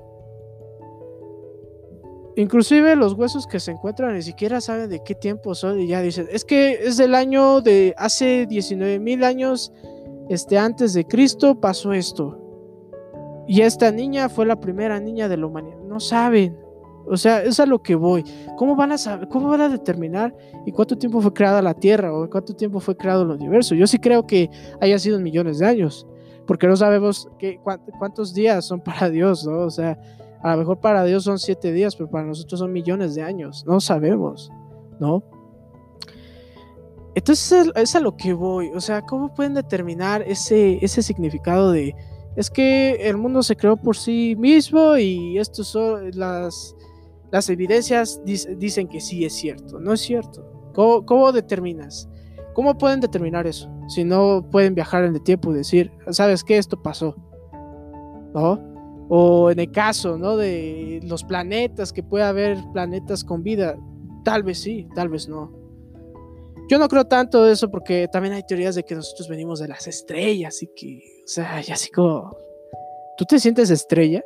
Inclusive 2.37 2.95
los 2.95 3.15
huesos 3.15 3.47
que 3.47 3.59
se 3.59 3.71
encuentran 3.71 4.13
ni 4.15 4.21
siquiera 4.21 4.61
saben 4.61 4.91
de 4.91 5.03
qué 5.03 5.15
tiempo 5.15 5.55
son 5.55 5.81
y 5.81 5.87
ya 5.87 6.03
dicen, 6.03 6.27
es 6.31 6.45
que 6.45 6.73
es 6.73 6.99
del 6.99 7.15
año 7.15 7.63
de 7.63 7.95
hace 7.97 8.45
19 8.47 8.99
mil 8.99 9.25
años 9.25 9.73
este, 10.29 10.59
antes 10.59 10.93
de 10.93 11.07
Cristo 11.07 11.59
pasó 11.59 11.95
esto. 11.95 12.39
Y 13.47 13.63
esta 13.63 13.91
niña 13.91 14.29
fue 14.29 14.45
la 14.45 14.61
primera 14.61 15.01
niña 15.01 15.27
de 15.27 15.39
la 15.39 15.47
humanidad. 15.47 15.79
No 15.85 16.01
saben. 16.01 16.63
O 17.06 17.16
sea, 17.16 17.42
es 17.42 17.61
a 17.61 17.66
lo 17.66 17.82
que 17.82 17.94
voy. 17.94 18.25
¿Cómo 18.56 18.76
van 18.76 18.92
a 18.92 18.99
saber, 18.99 19.28
cómo 19.28 19.49
van 19.49 19.61
a 19.61 19.68
determinar 19.68 20.34
y 20.64 20.73
cuánto 20.73 20.96
tiempo 20.96 21.20
fue 21.20 21.32
creada 21.32 21.61
la 21.61 21.75
Tierra 21.75 22.12
o 22.12 22.28
cuánto 22.30 22.54
tiempo 22.54 22.80
fue 22.80 22.96
creado 22.96 23.23
el 23.23 23.30
universo? 23.30 23.75
Yo 23.75 23.87
sí 23.87 23.99
creo 23.99 24.26
que 24.26 24.50
haya 24.80 24.99
sido 24.99 25.16
en 25.16 25.23
millones 25.23 25.58
de 25.58 25.66
años. 25.66 26.06
porque 26.46 26.66
no 26.66 26.76
sabemos 26.76 27.28
qué, 27.38 27.58
cuántos 27.99 28.34
días 28.34 28.66
son 28.66 28.80
para 28.84 29.08
Dios, 29.11 29.46
¿no? 29.46 29.61
O 29.61 29.70
sea, 29.70 29.99
a 30.42 30.52
lo 30.52 30.58
mejor 30.58 30.78
para 30.78 31.04
Dios 31.04 31.25
son 31.25 31.38
siete 31.38 31.73
días, 31.73 31.96
pero 31.96 32.11
para 32.11 32.26
nosotros 32.26 32.61
son 32.61 32.70
millones 32.70 33.14
de 33.14 33.23
años, 33.23 33.64
no 33.66 33.80
sabemos, 33.80 34.50
¿no? 35.00 35.25
Entonces 37.14 37.70
es 37.75 37.94
a 37.94 38.00
lo 38.00 38.14
que 38.14 38.34
voy, 38.34 38.70
o 38.75 38.80
sea, 38.80 39.00
¿cómo 39.00 39.32
pueden 39.32 39.54
determinar 39.54 40.23
ese, 40.23 40.84
ese 40.84 41.02
significado 41.02 41.73
de, 41.73 41.94
es 42.37 42.50
que 42.50 43.08
el 43.08 43.16
mundo 43.16 43.42
se 43.42 43.56
creó 43.56 43.78
por 43.78 43.96
sí 43.96 44.34
mismo 44.37 44.99
y 44.99 45.38
estos 45.38 45.68
son 45.68 46.11
las, 46.12 46.76
las 47.31 47.49
evidencias 47.49 48.21
dicen 48.25 48.88
que 48.88 49.00
sí 49.00 49.25
es 49.25 49.35
cierto, 49.35 49.81
no 49.81 49.93
es 49.93 50.00
cierto. 50.00 50.54
¿Cómo, 50.75 51.33
determinas? 51.33 52.09
¿Cómo 52.52 52.76
pueden 52.76 53.00
determinar 53.00 53.47
eso? 53.47 53.71
Si 53.88 54.04
no 54.04 54.45
pueden 54.50 54.75
viajar 54.75 55.04
en 55.04 55.14
el 55.14 55.23
tiempo 55.23 55.52
y 55.52 55.57
decir, 55.59 55.93
¿sabes 56.11 56.43
qué? 56.43 56.59
Esto 56.59 56.83
pasó. 56.83 57.16
¿No? 58.35 58.61
O 59.09 59.50
en 59.50 59.61
el 59.61 59.71
caso, 59.71 60.19
¿no? 60.19 60.37
De 60.37 61.00
los 61.04 61.23
planetas, 61.25 61.93
que 61.93 62.02
puede 62.02 62.25
haber 62.25 62.59
planetas 62.73 63.23
con 63.23 63.43
vida. 63.43 63.76
Tal 64.25 64.43
vez 64.43 64.59
sí, 64.59 64.88
tal 64.95 65.09
vez 65.09 65.28
no. 65.28 65.52
Yo 66.69 66.78
no 66.78 66.88
creo 66.88 67.04
tanto 67.04 67.45
de 67.45 67.52
eso 67.52 67.71
porque 67.71 68.09
también 68.11 68.35
hay 68.35 68.43
teorías 68.43 68.75
de 68.75 68.85
que 68.85 68.95
nosotros 68.95 69.28
venimos 69.28 69.61
de 69.61 69.69
las 69.69 69.87
estrellas 69.87 70.62
y 70.62 70.69
que, 70.75 71.00
o 71.25 71.28
sea, 71.28 71.61
ya 71.61 71.75
así 71.75 71.90
como, 71.90 72.35
¿tú 73.19 73.25
te 73.26 73.38
sientes 73.38 73.71
estrella? 73.71 74.25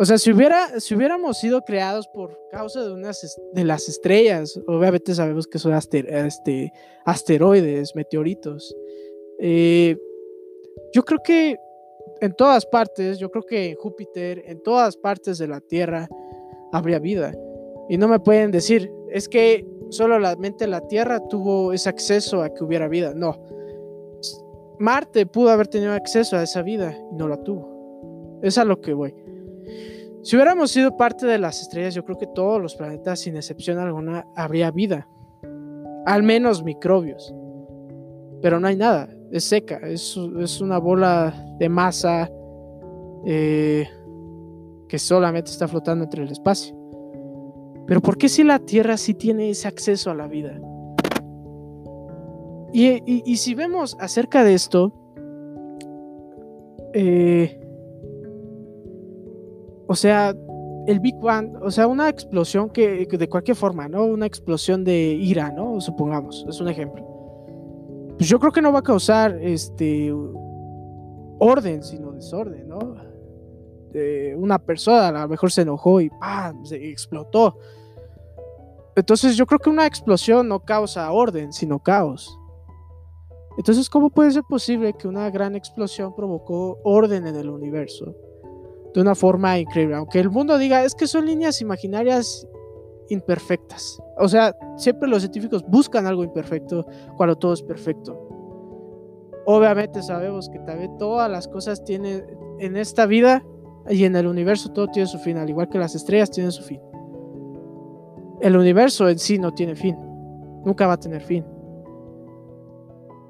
O 0.00 0.04
sea, 0.06 0.16
si, 0.16 0.32
hubiera, 0.32 0.80
si 0.80 0.94
hubiéramos 0.94 1.36
sido 1.36 1.60
creados 1.60 2.08
por 2.08 2.34
causa 2.50 2.82
de 2.82 2.90
unas 2.90 3.38
de 3.52 3.64
las 3.64 3.86
estrellas, 3.86 4.58
obviamente 4.66 5.14
sabemos 5.14 5.46
que 5.46 5.58
son 5.58 5.74
este, 5.74 6.72
asteroides, 7.04 7.94
meteoritos. 7.94 8.74
Eh, 9.38 9.98
yo 10.94 11.02
creo 11.02 11.20
que 11.22 11.58
en 12.22 12.32
todas 12.32 12.64
partes, 12.64 13.18
yo 13.18 13.30
creo 13.30 13.44
que 13.44 13.72
en 13.72 13.76
Júpiter, 13.76 14.42
en 14.46 14.62
todas 14.62 14.96
partes 14.96 15.36
de 15.36 15.48
la 15.48 15.60
Tierra, 15.60 16.08
habría 16.72 16.98
vida. 16.98 17.34
Y 17.90 17.98
no 17.98 18.08
me 18.08 18.20
pueden 18.20 18.50
decir, 18.50 18.90
es 19.10 19.28
que 19.28 19.66
solamente 19.90 20.66
la 20.66 20.80
Tierra 20.88 21.20
tuvo 21.28 21.74
ese 21.74 21.90
acceso 21.90 22.42
a 22.42 22.54
que 22.54 22.64
hubiera 22.64 22.88
vida. 22.88 23.12
No. 23.14 23.38
Marte 24.78 25.26
pudo 25.26 25.50
haber 25.50 25.68
tenido 25.68 25.92
acceso 25.92 26.38
a 26.38 26.42
esa 26.42 26.62
vida 26.62 26.96
y 27.12 27.16
no 27.16 27.28
la 27.28 27.36
tuvo. 27.44 28.40
Es 28.42 28.56
a 28.56 28.64
lo 28.64 28.80
que 28.80 28.94
voy. 28.94 29.14
Si 30.22 30.36
hubiéramos 30.36 30.70
sido 30.70 30.96
parte 30.96 31.26
de 31.26 31.38
las 31.38 31.62
estrellas, 31.62 31.94
yo 31.94 32.04
creo 32.04 32.18
que 32.18 32.26
todos 32.26 32.60
los 32.60 32.74
planetas, 32.76 33.20
sin 33.20 33.36
excepción 33.36 33.78
alguna, 33.78 34.26
habría 34.36 34.70
vida. 34.70 35.08
Al 36.04 36.22
menos 36.22 36.62
microbios. 36.62 37.34
Pero 38.42 38.60
no 38.60 38.68
hay 38.68 38.76
nada. 38.76 39.08
Es 39.30 39.44
seca. 39.44 39.78
Es, 39.78 40.16
una 40.60 40.78
bola 40.78 41.34
de 41.58 41.68
masa 41.68 42.30
eh, 43.24 43.88
que 44.88 44.98
solamente 44.98 45.50
está 45.50 45.66
flotando 45.66 46.04
entre 46.04 46.22
el 46.22 46.32
espacio. 46.32 46.76
Pero 47.86 48.00
¿por 48.02 48.18
qué 48.18 48.28
si 48.28 48.44
la 48.44 48.58
Tierra 48.58 48.96
sí 48.96 49.14
tiene 49.14 49.50
ese 49.50 49.68
acceso 49.68 50.10
a 50.10 50.14
la 50.14 50.28
vida? 50.28 50.60
Y, 52.72 53.36
si 53.36 53.54
vemos 53.54 53.96
acerca 53.98 54.44
de 54.44 54.54
esto, 54.54 54.92
eh, 56.92 57.59
o 59.90 59.96
sea, 59.96 60.32
el 60.86 61.00
Big 61.00 61.16
Bang, 61.16 61.52
o 61.60 61.68
sea, 61.72 61.88
una 61.88 62.08
explosión 62.08 62.70
que, 62.70 63.08
de 63.10 63.28
cualquier 63.28 63.56
forma, 63.56 63.88
¿no? 63.88 64.04
Una 64.04 64.24
explosión 64.24 64.84
de 64.84 65.14
ira, 65.14 65.50
¿no? 65.50 65.80
Supongamos, 65.80 66.46
es 66.48 66.60
un 66.60 66.68
ejemplo. 66.68 67.04
Pues 68.16 68.28
yo 68.28 68.38
creo 68.38 68.52
que 68.52 68.62
no 68.62 68.72
va 68.72 68.78
a 68.78 68.82
causar 68.82 69.36
este 69.42 70.14
orden, 71.40 71.82
sino 71.82 72.12
desorden, 72.12 72.68
¿no? 72.68 72.78
una 74.36 74.60
persona 74.60 75.08
a 75.08 75.22
lo 75.22 75.28
mejor 75.28 75.50
se 75.50 75.62
enojó 75.62 76.00
y 76.00 76.08
¡pam! 76.08 76.64
se 76.64 76.76
explotó. 76.88 77.58
Entonces 78.94 79.36
yo 79.36 79.44
creo 79.44 79.58
que 79.58 79.70
una 79.70 79.86
explosión 79.86 80.46
no 80.46 80.60
causa 80.60 81.10
orden, 81.10 81.52
sino 81.52 81.80
caos. 81.80 82.38
Entonces, 83.58 83.90
¿cómo 83.90 84.10
puede 84.10 84.30
ser 84.30 84.44
posible 84.48 84.92
que 84.92 85.08
una 85.08 85.28
gran 85.30 85.56
explosión 85.56 86.14
provocó 86.14 86.78
orden 86.84 87.26
en 87.26 87.34
el 87.34 87.50
universo? 87.50 88.14
De 88.94 89.00
una 89.00 89.14
forma 89.14 89.58
increíble. 89.58 89.96
Aunque 89.96 90.20
el 90.20 90.30
mundo 90.30 90.58
diga, 90.58 90.84
es 90.84 90.94
que 90.94 91.06
son 91.06 91.26
líneas 91.26 91.60
imaginarias 91.60 92.46
imperfectas. 93.08 94.00
O 94.18 94.28
sea, 94.28 94.54
siempre 94.76 95.08
los 95.08 95.22
científicos 95.22 95.64
buscan 95.66 96.06
algo 96.06 96.24
imperfecto 96.24 96.86
cuando 97.16 97.36
todo 97.36 97.52
es 97.52 97.62
perfecto. 97.62 98.18
Obviamente 99.46 100.02
sabemos 100.02 100.48
que 100.48 100.58
también 100.60 100.96
todas 100.98 101.30
las 101.30 101.48
cosas 101.48 101.82
tienen 101.84 102.24
en 102.58 102.76
esta 102.76 103.06
vida 103.06 103.42
y 103.88 104.04
en 104.04 104.14
el 104.14 104.26
universo 104.26 104.70
todo 104.72 104.88
tiene 104.88 105.08
su 105.08 105.18
fin, 105.18 105.38
al 105.38 105.48
igual 105.48 105.68
que 105.68 105.78
las 105.78 105.94
estrellas 105.94 106.30
tienen 106.30 106.52
su 106.52 106.62
fin. 106.62 106.80
El 108.40 108.56
universo 108.56 109.08
en 109.08 109.18
sí 109.18 109.38
no 109.38 109.52
tiene 109.52 109.74
fin, 109.74 109.96
nunca 110.64 110.86
va 110.86 110.94
a 110.94 111.00
tener 111.00 111.22
fin. 111.22 111.44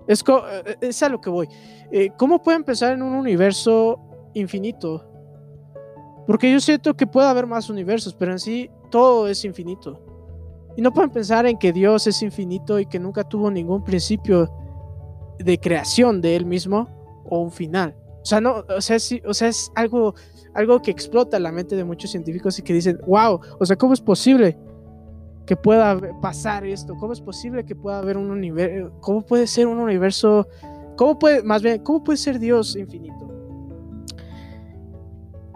Es, 0.07 0.25
eh, 0.27 0.77
es 0.81 1.03
a 1.03 1.09
lo 1.09 1.21
que 1.21 1.31
voy. 1.31 1.49
Eh, 1.91 2.11
¿Cómo 2.19 2.43
pueden 2.43 2.65
pensar 2.65 2.93
en 2.93 3.03
un 3.03 3.15
universo 3.15 3.99
infinito 4.35 5.10
porque 6.31 6.53
yo 6.53 6.61
siento 6.61 6.95
que 6.95 7.09
puede 7.09 7.27
haber 7.27 7.45
más 7.45 7.69
universos, 7.71 8.15
pero 8.15 8.31
en 8.31 8.39
sí 8.39 8.71
todo 8.89 9.27
es 9.27 9.45
infinito. 9.45 10.01
Y 10.77 10.81
no 10.81 10.93
pueden 10.93 11.11
pensar 11.11 11.45
en 11.45 11.59
que 11.59 11.73
Dios 11.73 12.07
es 12.07 12.23
infinito 12.23 12.79
y 12.79 12.87
que 12.87 13.01
nunca 13.01 13.25
tuvo 13.25 13.51
ningún 13.51 13.83
principio 13.83 14.49
de 15.41 15.59
creación 15.59 16.21
de 16.21 16.37
él 16.37 16.47
mismo 16.47 16.89
o 17.25 17.41
un 17.41 17.51
final. 17.51 17.97
O 18.23 18.25
sea, 18.25 18.41
no, 18.41 18.65
o 18.69 18.81
sea, 18.81 18.97
o 19.27 19.35
sea, 19.35 19.49
es 19.49 19.73
algo, 19.75 20.15
algo 20.55 20.81
que 20.81 20.93
explota 20.93 21.41
la 21.41 21.51
mente 21.51 21.75
de 21.75 21.83
muchos 21.83 22.13
científicos 22.13 22.57
y 22.61 22.63
que 22.63 22.75
dicen, 22.75 23.01
wow, 23.09 23.41
o 23.59 23.67
sea, 23.67 23.75
¿cómo 23.75 23.93
es 23.93 24.01
posible 24.01 24.57
que 25.47 25.57
pueda 25.57 25.99
pasar 26.21 26.65
esto? 26.65 26.95
¿Cómo 26.95 27.13
es 27.13 27.21
posible 27.21 27.65
que 27.65 27.75
pueda 27.75 27.99
haber 27.99 28.17
un 28.17 28.31
universo? 28.31 28.93
¿Cómo 29.01 29.23
puede 29.23 29.49
ser 29.49 29.67
un 29.67 29.79
universo? 29.79 30.47
¿Cómo 30.97 31.19
puede, 31.19 31.43
más 31.43 31.61
bien, 31.61 31.83
cómo 31.83 32.05
puede 32.05 32.19
ser 32.19 32.39
Dios 32.39 32.77
infinito? 32.77 33.30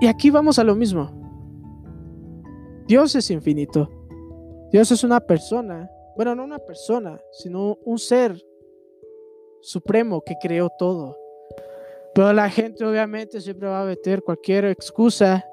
Y 0.01 0.07
aquí 0.07 0.31
vamos 0.31 0.59
a 0.59 0.65
lo 0.65 0.75
mismo. 0.75 1.11
Dios 2.87 3.15
es 3.15 3.31
infinito. 3.31 3.89
Dios 4.71 4.91
es 4.91 5.05
una 5.05 5.21
persona. 5.21 5.91
Bueno, 6.17 6.35
no 6.35 6.45
una 6.45 6.59
persona, 6.59 7.21
sino 7.33 7.79
un 7.85 7.99
ser 7.99 8.37
supremo 9.61 10.23
que 10.23 10.35
creó 10.41 10.69
todo. 10.79 11.17
Pero 12.15 12.33
la 12.33 12.51
gente 12.51 12.85
obviamente 12.85 13.41
siempre 13.41 13.69
va 13.69 13.83
a 13.83 13.87
meter 13.87 14.23
cualquier 14.23 14.67
excusa 14.67 15.45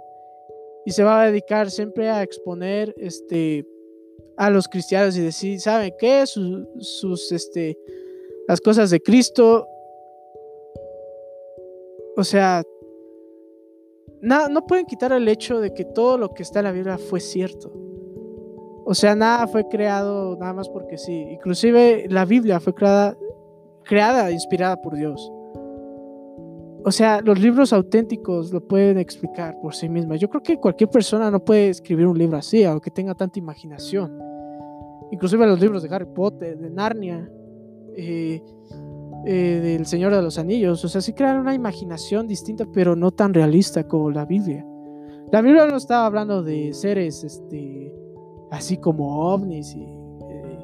y 0.85 0.91
se 0.91 1.03
va 1.03 1.21
a 1.21 1.25
dedicar 1.27 1.71
siempre 1.71 2.09
a 2.09 2.21
exponer 2.23 2.93
este 2.97 3.65
a 4.37 4.49
los 4.49 4.67
cristianos 4.67 5.15
y 5.17 5.21
decir, 5.21 5.59
¿saben 5.59 5.93
qué? 5.99 6.25
Sus, 6.25 6.67
sus 6.79 7.31
este 7.31 7.77
las 8.47 8.59
cosas 8.59 8.89
de 8.89 8.99
Cristo 8.99 9.67
o 12.15 12.23
sea, 12.23 12.63
no 14.21 14.65
pueden 14.65 14.85
quitar 14.85 15.11
el 15.11 15.27
hecho 15.27 15.59
de 15.59 15.73
que 15.73 15.85
todo 15.85 16.17
lo 16.17 16.33
que 16.33 16.43
está 16.43 16.59
en 16.59 16.65
la 16.65 16.71
Biblia 16.71 16.97
fue 16.97 17.19
cierto. 17.19 17.71
O 18.85 18.93
sea, 18.93 19.15
nada 19.15 19.47
fue 19.47 19.67
creado 19.67 20.35
nada 20.37 20.53
más 20.53 20.69
porque 20.69 20.97
sí. 20.97 21.13
Inclusive 21.31 22.07
la 22.09 22.25
Biblia 22.25 22.59
fue 22.59 22.73
creada, 22.73 23.15
creada, 23.83 24.31
inspirada 24.31 24.81
por 24.81 24.95
Dios. 24.95 25.31
O 26.83 26.91
sea, 26.91 27.21
los 27.21 27.39
libros 27.39 27.73
auténticos 27.73 28.51
lo 28.51 28.67
pueden 28.67 28.97
explicar 28.97 29.59
por 29.61 29.75
sí 29.75 29.87
mismas. 29.87 30.19
Yo 30.19 30.29
creo 30.29 30.41
que 30.41 30.57
cualquier 30.57 30.89
persona 30.89 31.29
no 31.29 31.39
puede 31.43 31.69
escribir 31.69 32.07
un 32.07 32.17
libro 32.17 32.37
así, 32.37 32.63
aunque 32.63 32.89
tenga 32.89 33.13
tanta 33.13 33.37
imaginación. 33.37 34.17
Inclusive 35.11 35.45
los 35.45 35.59
libros 35.59 35.83
de 35.83 35.93
Harry 35.93 36.07
Potter, 36.07 36.57
de 36.57 36.69
Narnia, 36.71 37.29
eh, 37.95 38.41
eh, 39.25 39.59
del 39.61 39.85
Señor 39.85 40.13
de 40.13 40.21
los 40.21 40.37
Anillos. 40.37 40.83
O 40.83 40.87
sea, 40.87 41.01
sí 41.01 41.13
crean 41.13 41.39
una 41.39 41.53
imaginación 41.53 42.27
distinta, 42.27 42.65
pero 42.71 42.95
no 42.95 43.11
tan 43.11 43.33
realista 43.33 43.87
como 43.87 44.09
la 44.11 44.25
Biblia. 44.25 44.65
La 45.31 45.41
Biblia 45.41 45.65
no 45.67 45.77
estaba 45.77 46.05
hablando 46.05 46.43
de 46.43 46.73
seres 46.73 47.23
este, 47.23 47.93
así 48.51 48.77
como 48.77 49.33
ovnis 49.33 49.75
y. 49.75 49.83
Eh, 50.29 50.59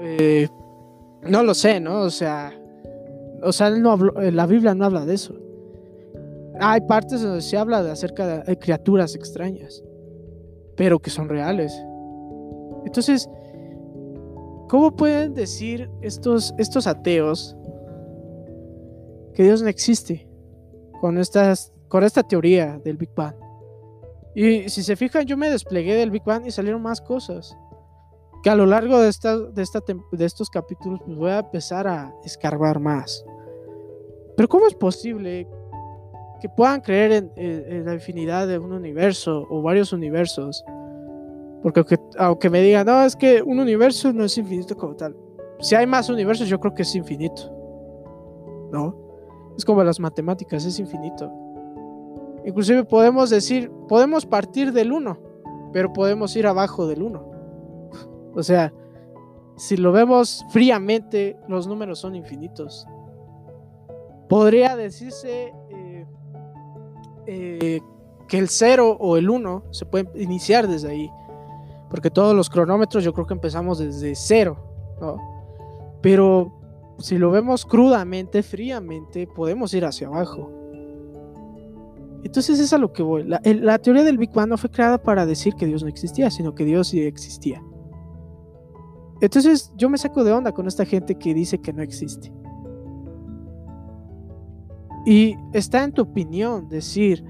eh, 0.00 0.48
no 1.22 1.42
lo 1.42 1.54
sé, 1.54 1.80
¿no? 1.80 2.00
O 2.02 2.10
sea. 2.10 2.52
O 3.42 3.52
sea, 3.52 3.70
no 3.70 3.96
la 3.96 4.46
Biblia 4.46 4.74
no 4.74 4.84
habla 4.84 5.04
de 5.04 5.14
eso. 5.14 5.34
Hay 6.60 6.82
partes 6.82 7.22
donde 7.22 7.40
se 7.40 7.56
habla 7.56 7.82
de 7.82 7.90
acerca 7.90 8.44
de 8.44 8.58
criaturas 8.58 9.16
extrañas, 9.16 9.82
pero 10.76 11.00
que 11.00 11.10
son 11.10 11.28
reales. 11.28 11.74
Entonces, 12.84 13.28
¿Cómo 14.72 14.96
pueden 14.96 15.34
decir 15.34 15.90
estos, 16.00 16.54
estos 16.56 16.86
ateos 16.86 17.54
que 19.34 19.42
Dios 19.42 19.60
no 19.60 19.68
existe 19.68 20.26
con, 20.98 21.18
estas, 21.18 21.74
con 21.88 22.02
esta 22.04 22.22
teoría 22.22 22.80
del 22.82 22.96
Big 22.96 23.10
Bang? 23.14 23.34
Y 24.34 24.70
si 24.70 24.82
se 24.82 24.96
fijan, 24.96 25.26
yo 25.26 25.36
me 25.36 25.50
desplegué 25.50 25.94
del 25.96 26.10
Big 26.10 26.24
Bang 26.24 26.46
y 26.46 26.50
salieron 26.50 26.80
más 26.80 27.02
cosas. 27.02 27.54
Que 28.42 28.48
a 28.48 28.54
lo 28.54 28.64
largo 28.64 28.98
de, 28.98 29.10
esta, 29.10 29.36
de, 29.36 29.60
esta, 29.60 29.80
de 30.10 30.24
estos 30.24 30.48
capítulos 30.48 31.00
pues 31.04 31.18
voy 31.18 31.30
a 31.32 31.40
empezar 31.40 31.86
a 31.86 32.10
escarbar 32.24 32.80
más. 32.80 33.26
Pero 34.38 34.48
¿cómo 34.48 34.66
es 34.66 34.74
posible 34.74 35.46
que 36.40 36.48
puedan 36.48 36.80
creer 36.80 37.30
en, 37.36 37.84
la 37.84 37.92
infinidad 37.92 38.48
de 38.48 38.58
un 38.58 38.72
universo 38.72 39.46
o 39.50 39.60
varios 39.60 39.92
universos? 39.92 40.64
Porque 41.62 41.98
aunque, 42.18 42.50
me 42.50 42.60
digan, 42.60 42.86
no, 42.86 43.04
es 43.04 43.14
que 43.14 43.42
un 43.42 43.60
universo 43.60 44.12
no 44.12 44.24
es 44.24 44.36
infinito 44.36 44.76
como 44.76 44.96
tal. 44.96 45.16
Si 45.60 45.74
hay 45.74 45.86
más 45.86 46.10
universos, 46.10 46.48
yo 46.48 46.58
creo 46.58 46.74
que 46.74 46.82
es 46.82 46.94
infinito. 46.94 47.50
¿No? 48.72 48.96
Es 49.56 49.64
como 49.64 49.84
las 49.84 50.00
matemáticas, 50.00 50.64
es 50.64 50.78
infinito. 50.78 51.30
Inclusive 52.44 52.84
podemos 52.84 53.30
decir, 53.30 53.70
podemos 53.88 54.26
partir 54.26 54.72
del 54.72 54.92
1, 54.92 55.18
pero 55.72 55.92
podemos 55.92 56.34
ir 56.36 56.46
abajo 56.46 56.86
del 56.86 57.02
1. 57.02 57.32
O 58.34 58.42
sea, 58.42 58.72
si 59.56 59.76
lo 59.76 59.92
vemos 59.92 60.44
fríamente, 60.50 61.36
los 61.48 61.66
números 61.66 61.98
son 61.98 62.16
infinitos. 62.16 62.86
Podría 64.28 64.74
decirse 64.74 65.52
eh, 65.68 66.06
eh, 67.26 67.80
que 68.26 68.38
el 68.38 68.48
0 68.48 68.96
o 68.98 69.16
el 69.18 69.28
1 69.28 69.64
se 69.70 69.84
puede 69.84 70.08
iniciar 70.20 70.66
desde 70.66 70.90
ahí. 70.90 71.10
Porque 71.92 72.10
todos 72.10 72.34
los 72.34 72.48
cronómetros 72.48 73.04
yo 73.04 73.12
creo 73.12 73.26
que 73.26 73.34
empezamos 73.34 73.78
desde 73.78 74.14
0. 74.14 74.56
Pero 76.00 76.50
si 76.98 77.18
lo 77.18 77.30
vemos 77.30 77.66
crudamente, 77.66 78.42
fríamente, 78.42 79.26
podemos 79.26 79.74
ir 79.74 79.84
hacia 79.84 80.06
abajo. 80.06 80.50
Entonces 82.24 82.60
es 82.60 82.72
a 82.72 82.78
lo 82.78 82.94
que 82.94 83.02
voy. 83.02 83.24
La, 83.24 83.42
la, 83.44 83.78
teoría 83.78 84.04
del 84.04 84.16
Big 84.16 84.32
Bang 84.32 84.48
no 84.48 84.56
fue 84.56 84.70
creada 84.70 85.02
para 85.02 85.26
decir 85.26 85.54
que 85.54 85.66
Dios 85.66 85.82
no 85.82 85.88
existía, 85.90 86.30
sino 86.30 86.54
que 86.54 86.64
Dios 86.64 86.88
sí 86.88 87.02
existía. 87.02 87.62
Entonces 89.20 89.70
yo 89.76 89.90
me 89.90 89.98
saco 89.98 90.24
de 90.24 90.32
onda 90.32 90.52
con 90.52 90.66
esta 90.66 90.86
gente 90.86 91.16
que 91.16 91.34
dice 91.34 91.58
que 91.58 91.74
no 91.74 91.82
existe. 91.82 92.32
Y 95.04 95.36
está 95.52 95.84
en 95.84 95.92
tu 95.92 96.00
opinión 96.00 96.70
decir, 96.70 97.22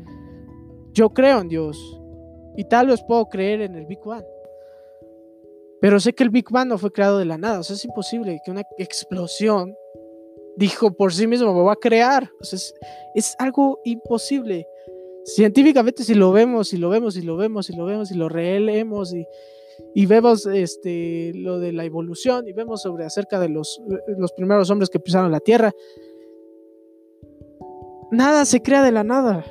yo 0.93 1.11
creo 1.11 1.41
en 1.41 1.49
Dios 1.49 2.01
y 2.57 2.63
tal 2.63 2.87
vez 2.87 3.03
puedo 3.03 3.27
creer 3.29 3.63
en 3.63 3.75
el 3.75 3.87
Big 3.87 3.99
Bang. 4.05 4.23
Pero 5.83 5.99
sé 5.99 6.13
que 6.13 6.23
el 6.23 6.31
Big 6.31 6.49
Bang 6.49 6.69
no 6.69 6.79
fue 6.79 6.93
creado 6.93 7.19
de 7.19 7.25
la 7.25 7.37
nada. 7.37 7.59
O 7.59 7.63
sea, 7.65 7.75
es 7.75 7.85
imposible 7.85 8.41
que 8.45 8.53
una 8.53 8.63
explosión 8.79 9.75
dijo 10.57 10.93
por 10.93 11.13
sí 11.13 11.27
mismo, 11.27 11.53
me 11.53 11.65
va 11.65 11.73
a 11.73 11.77
crear. 11.77 12.31
O 12.41 12.45
sea, 12.45 12.57
es, 13.17 13.35
algo 13.41 13.81
imposible. 13.85 14.69
Científicamente, 15.25 16.05
si 16.05 16.15
lo 16.15 16.31
vemos, 16.31 16.73
y 16.73 16.77
lo 16.77 16.89
vemos, 16.89 17.17
y 17.17 17.23
lo 17.23 17.37
vemos, 17.37 17.69
y 17.69 17.75
lo 17.75 17.85
vemos, 17.85 18.13
y 18.13 18.15
lo 18.15 18.29
releemos, 18.29 19.13
y, 19.13 19.27
y 19.93 20.07
vemos 20.07 20.47
este, 20.47 21.33
lo 21.35 21.59
de 21.59 21.73
la 21.73 21.85
evolución, 21.85 22.47
y 22.47 22.53
vemos 22.53 22.83
sobre 22.83 23.05
acerca 23.05 23.41
de 23.41 23.49
los, 23.49 23.83
los 24.19 24.33
primeros 24.35 24.71
hombres 24.71 24.89
que 24.89 25.01
pisaron 25.01 25.33
la 25.33 25.41
Tierra, 25.41 25.73
nada 28.13 28.45
se 28.45 28.63
crea 28.63 28.85
de 28.85 28.93
la 28.93 29.03
nada. 29.03 29.45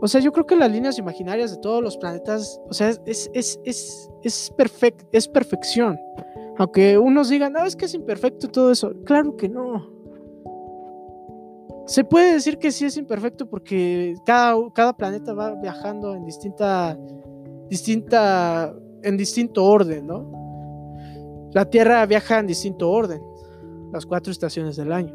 O 0.00 0.06
sea, 0.06 0.20
yo 0.20 0.32
creo 0.32 0.46
que 0.46 0.56
las 0.56 0.70
líneas 0.70 0.98
imaginarias 0.98 1.50
de 1.50 1.58
todos 1.58 1.82
los 1.82 1.96
planetas, 1.96 2.60
o 2.68 2.72
sea, 2.72 2.88
es, 2.88 3.00
es, 3.06 3.60
es, 3.64 4.10
es, 4.22 4.52
es 5.12 5.28
perfección. 5.28 5.98
Aunque 6.58 6.98
unos 6.98 7.28
digan, 7.28 7.52
no, 7.52 7.64
es 7.64 7.76
que 7.76 7.86
es 7.86 7.94
imperfecto 7.94 8.48
todo 8.48 8.70
eso. 8.70 8.92
Claro 9.04 9.36
que 9.36 9.48
no. 9.48 9.90
Se 11.86 12.04
puede 12.04 12.34
decir 12.34 12.58
que 12.58 12.70
sí 12.70 12.84
es 12.84 12.96
imperfecto 12.96 13.48
porque 13.48 14.14
cada, 14.26 14.54
cada 14.74 14.96
planeta 14.96 15.32
va 15.32 15.54
viajando 15.54 16.14
en 16.14 16.24
distinta, 16.24 16.98
distinta, 17.70 18.74
en 19.02 19.16
distinto 19.16 19.64
orden, 19.64 20.06
¿no? 20.06 21.48
La 21.52 21.64
Tierra 21.64 22.04
viaja 22.06 22.38
en 22.40 22.46
distinto 22.46 22.90
orden, 22.90 23.22
las 23.92 24.04
cuatro 24.04 24.30
estaciones 24.30 24.76
del 24.76 24.92
año. 24.92 25.14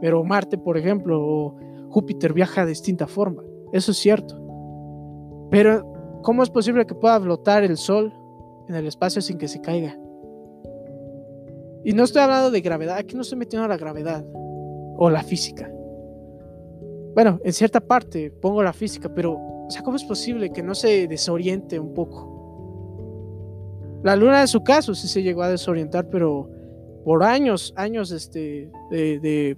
Pero 0.00 0.24
Marte, 0.24 0.58
por 0.58 0.76
ejemplo, 0.76 1.20
o 1.20 1.56
Júpiter 1.90 2.32
viaja 2.32 2.62
de 2.62 2.70
distinta 2.70 3.06
forma. 3.06 3.42
Eso 3.72 3.92
es 3.92 3.98
cierto. 3.98 4.40
Pero, 5.50 6.20
¿cómo 6.22 6.42
es 6.42 6.50
posible 6.50 6.86
que 6.86 6.94
pueda 6.94 7.20
flotar 7.20 7.62
el 7.64 7.76
Sol 7.76 8.12
en 8.68 8.74
el 8.74 8.86
espacio 8.86 9.22
sin 9.22 9.38
que 9.38 9.48
se 9.48 9.60
caiga? 9.60 9.98
Y 11.84 11.92
no 11.92 12.04
estoy 12.04 12.22
hablando 12.22 12.50
de 12.50 12.60
gravedad, 12.60 12.96
aquí 12.96 13.14
no 13.14 13.22
estoy 13.22 13.38
metiendo 13.38 13.66
la 13.68 13.76
gravedad 13.76 14.24
o 14.96 15.10
la 15.10 15.22
física. 15.22 15.70
Bueno, 17.14 17.40
en 17.42 17.52
cierta 17.52 17.80
parte 17.80 18.30
pongo 18.30 18.62
la 18.62 18.72
física, 18.72 19.12
pero, 19.12 19.34
o 19.34 19.70
sea, 19.70 19.82
¿cómo 19.82 19.96
es 19.96 20.04
posible 20.04 20.50
que 20.50 20.62
no 20.62 20.74
se 20.74 21.08
desoriente 21.08 21.78
un 21.78 21.94
poco? 21.94 22.36
La 24.02 24.16
luna, 24.16 24.42
en 24.42 24.48
su 24.48 24.62
caso, 24.62 24.94
sí 24.94 25.08
se 25.08 25.22
llegó 25.22 25.42
a 25.42 25.48
desorientar, 25.48 26.08
pero 26.08 26.48
por 27.04 27.24
años, 27.24 27.72
años 27.76 28.10
este, 28.10 28.70
de 28.90 29.18
de 29.18 29.56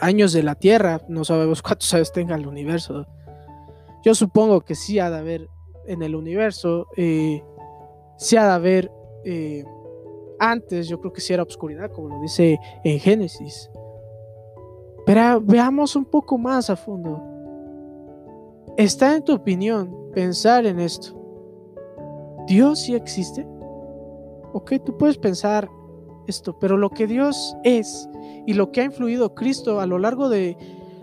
años 0.00 0.32
de 0.32 0.42
la 0.42 0.54
Tierra, 0.54 1.00
no 1.08 1.24
sabemos 1.24 1.62
cuántos 1.62 1.92
años 1.94 2.12
tenga 2.12 2.34
el 2.34 2.46
universo. 2.46 3.06
Yo 4.04 4.14
supongo 4.14 4.60
que 4.60 4.74
sí 4.74 4.98
ha 4.98 5.10
de 5.10 5.18
haber 5.18 5.50
en 5.86 6.02
el 6.02 6.14
universo, 6.14 6.88
eh, 6.96 7.42
sí 8.18 8.36
ha 8.36 8.44
de 8.46 8.52
haber 8.52 8.90
eh, 9.24 9.64
antes, 10.38 10.88
yo 10.88 11.00
creo 11.00 11.12
que 11.12 11.20
sí 11.20 11.32
era 11.32 11.42
obscuridad, 11.42 11.90
como 11.90 12.08
lo 12.08 12.20
dice 12.20 12.58
en 12.84 12.98
Génesis. 12.98 13.70
Pero 15.04 15.40
veamos 15.40 15.96
un 15.96 16.04
poco 16.04 16.36
más 16.36 16.68
a 16.68 16.76
fondo. 16.76 17.22
¿Está 18.76 19.16
en 19.16 19.24
tu 19.24 19.34
opinión 19.34 20.10
pensar 20.12 20.66
en 20.66 20.80
esto? 20.80 21.14
¿Dios 22.46 22.80
sí 22.80 22.94
existe? 22.94 23.46
Ok, 24.52 24.74
tú 24.84 24.96
puedes 24.96 25.18
pensar 25.18 25.68
esto, 26.26 26.58
pero 26.58 26.76
lo 26.76 26.90
que 26.90 27.06
Dios 27.06 27.56
es 27.64 28.08
y 28.46 28.54
lo 28.54 28.72
que 28.72 28.80
ha 28.80 28.84
influido 28.84 29.34
Cristo 29.34 29.80
a 29.80 29.86
lo 29.86 29.98
largo 29.98 30.28
de 30.28 30.56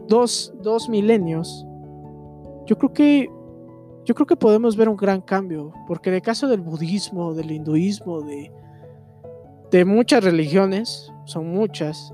dos, 0.07 0.53
milenios, 0.89 1.65
yo 2.65 2.77
creo 2.77 2.93
que 2.93 3.29
yo 4.05 4.13
creo 4.15 4.27
que 4.27 4.35
podemos 4.35 4.75
ver 4.75 4.89
un 4.89 4.97
gran 4.97 5.21
cambio, 5.21 5.71
porque 5.87 6.09
en 6.09 6.15
el 6.15 6.21
caso 6.21 6.49
del 6.49 6.59
budismo, 6.59 7.33
del 7.33 7.51
hinduismo, 7.51 8.21
de, 8.21 8.51
de 9.71 9.85
muchas 9.85 10.25
religiones, 10.25 11.09
son 11.23 11.47
muchas, 11.47 12.13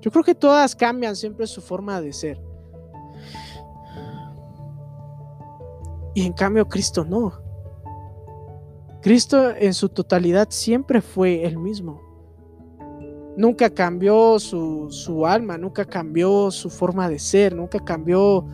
yo 0.00 0.10
creo 0.10 0.24
que 0.24 0.34
todas 0.34 0.74
cambian 0.74 1.14
siempre 1.14 1.46
su 1.46 1.60
forma 1.60 2.00
de 2.00 2.14
ser. 2.14 2.40
Y 6.14 6.24
en 6.24 6.32
cambio 6.32 6.66
Cristo 6.66 7.04
no. 7.04 7.34
Cristo 9.02 9.50
en 9.50 9.74
su 9.74 9.90
totalidad 9.90 10.48
siempre 10.50 11.02
fue 11.02 11.44
el 11.44 11.58
mismo 11.58 12.05
nunca 13.36 13.70
cambió 13.70 14.38
su, 14.38 15.26
alma, 15.26 15.58
nunca 15.58 15.84
cambió 15.84 16.50
su 16.50 16.70
forma 16.70 17.08
de 17.08 17.18
ser, 17.18 17.54
nunca 17.54 17.78
cambió... 17.78 18.44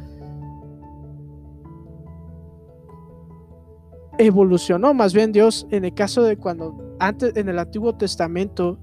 Evolucionó 4.19 4.93
más 4.93 5.15
bien 5.15 5.33
Dios 5.33 5.67
en 5.71 5.87
el 5.87 5.95
caso 5.95 6.23
de 6.23 6.37
cuando 6.37 6.97
antes 7.01 7.35
en 7.35 7.49
el 7.49 7.59
Antiguo 7.59 7.97
Testamento, 7.97 8.79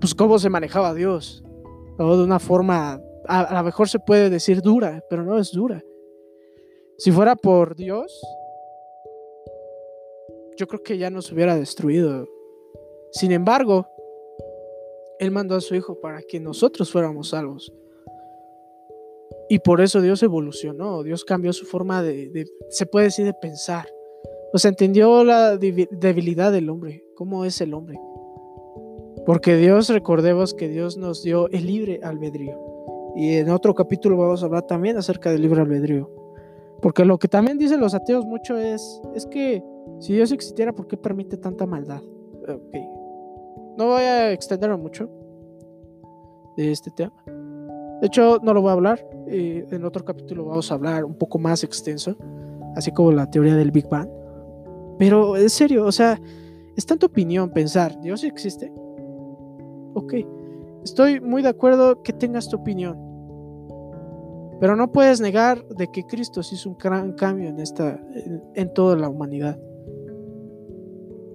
pues 0.00 0.14
cómo 0.14 0.38
se 0.38 0.48
manejaba 0.48 0.94
Dios, 0.94 1.44
de 1.98 2.04
una 2.04 2.38
forma, 2.38 3.00
a, 3.26 3.40
a 3.40 3.54
lo 3.58 3.64
mejor 3.64 3.88
se 3.88 3.98
puede 3.98 4.30
decir 4.30 4.62
dura, 4.62 5.02
pero 5.10 5.24
no 5.24 5.36
es 5.36 5.50
dura. 5.50 5.82
Si 6.96 7.10
fuera 7.10 7.34
por 7.34 7.74
Dios, 7.74 8.22
yo 10.56 10.66
creo 10.68 10.82
que 10.82 10.96
ya 10.96 11.10
nos 11.10 11.32
hubiera 11.32 11.56
destruido 11.56 12.28
sin 13.12 13.30
embargo, 13.30 13.86
Él 15.18 15.30
mandó 15.30 15.54
a 15.54 15.60
su 15.60 15.74
Hijo 15.74 16.00
para 16.00 16.22
que 16.22 16.40
nosotros 16.40 16.90
fuéramos 16.90 17.28
salvos. 17.30 17.72
Y 19.48 19.58
por 19.58 19.82
eso 19.82 20.00
Dios 20.00 20.22
evolucionó, 20.22 21.02
Dios 21.02 21.24
cambió 21.24 21.52
su 21.52 21.66
forma 21.66 22.02
de, 22.02 22.46
se 22.70 22.86
puede 22.86 23.06
decir, 23.06 23.26
de 23.26 23.34
pensar. 23.34 23.86
O 24.54 24.58
sea, 24.58 24.70
entendió 24.70 25.24
la 25.24 25.58
debilidad 25.58 26.52
del 26.52 26.70
hombre, 26.70 27.04
cómo 27.14 27.44
es 27.44 27.60
el 27.60 27.74
hombre. 27.74 28.00
Porque 29.26 29.56
Dios, 29.56 29.90
recordemos 29.90 30.54
que 30.54 30.68
Dios 30.68 30.96
nos 30.96 31.22
dio 31.22 31.48
el 31.50 31.66
libre 31.66 32.00
albedrío. 32.02 32.58
Y 33.14 33.34
en 33.34 33.50
otro 33.50 33.74
capítulo 33.74 34.16
vamos 34.16 34.42
a 34.42 34.46
hablar 34.46 34.66
también 34.66 34.96
acerca 34.96 35.30
del 35.30 35.42
libre 35.42 35.60
albedrío. 35.60 36.10
Porque 36.80 37.04
lo 37.04 37.18
que 37.18 37.28
también 37.28 37.58
dicen 37.58 37.78
los 37.78 37.94
ateos 37.94 38.24
mucho 38.24 38.56
es, 38.56 39.00
es 39.14 39.26
que 39.26 39.62
si 40.00 40.14
Dios 40.14 40.32
existiera, 40.32 40.72
¿por 40.72 40.86
qué 40.86 40.96
permite 40.96 41.36
tanta 41.36 41.66
maldad? 41.66 42.02
Okay. 42.42 43.01
No 43.78 43.86
voy 43.86 44.02
a 44.02 44.32
extenderme 44.32 44.76
mucho 44.76 45.08
de 46.56 46.72
este 46.72 46.90
tema. 46.90 47.14
De 48.00 48.06
hecho, 48.06 48.38
no 48.42 48.52
lo 48.52 48.60
voy 48.60 48.70
a 48.70 48.72
hablar. 48.72 49.06
En 49.26 49.84
otro 49.84 50.04
capítulo 50.04 50.44
vamos 50.44 50.70
a 50.70 50.74
hablar 50.74 51.04
un 51.04 51.14
poco 51.14 51.38
más 51.38 51.64
extenso, 51.64 52.16
así 52.76 52.92
como 52.92 53.12
la 53.12 53.30
teoría 53.30 53.56
del 53.56 53.70
Big 53.70 53.88
Bang. 53.88 54.08
Pero 54.98 55.36
en 55.36 55.48
serio, 55.48 55.86
o 55.86 55.92
sea, 55.92 56.20
está 56.76 56.94
en 56.94 57.00
tu 57.00 57.06
opinión 57.06 57.50
pensar, 57.50 57.98
¿Dios 58.00 58.24
existe? 58.24 58.70
Ok, 59.94 60.14
estoy 60.84 61.20
muy 61.20 61.42
de 61.42 61.48
acuerdo 61.48 62.02
que 62.02 62.12
tengas 62.12 62.48
tu 62.48 62.58
opinión. 62.58 62.98
Pero 64.60 64.76
no 64.76 64.92
puedes 64.92 65.20
negar 65.20 65.66
de 65.68 65.88
que 65.88 66.04
Cristo 66.04 66.40
hizo 66.40 66.68
un 66.68 66.76
gran 66.76 67.12
cambio 67.12 67.48
en, 67.48 67.58
esta, 67.58 67.98
en 68.54 68.72
toda 68.74 68.96
la 68.96 69.08
humanidad. 69.08 69.58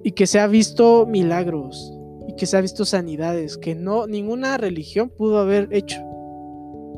Y 0.04 0.12
que 0.12 0.28
se 0.28 0.40
ha 0.40 0.48
visto 0.48 1.06
milagros 1.06 1.97
y 2.28 2.36
que 2.36 2.46
se 2.46 2.58
ha 2.58 2.62
visto 2.62 2.86
sanidades 2.86 3.58
que 3.58 3.74
no 3.74 4.06
ninguna 4.06 4.58
religión 4.58 5.10
pudo 5.10 5.40
haber 5.40 5.70
hecho. 5.72 6.00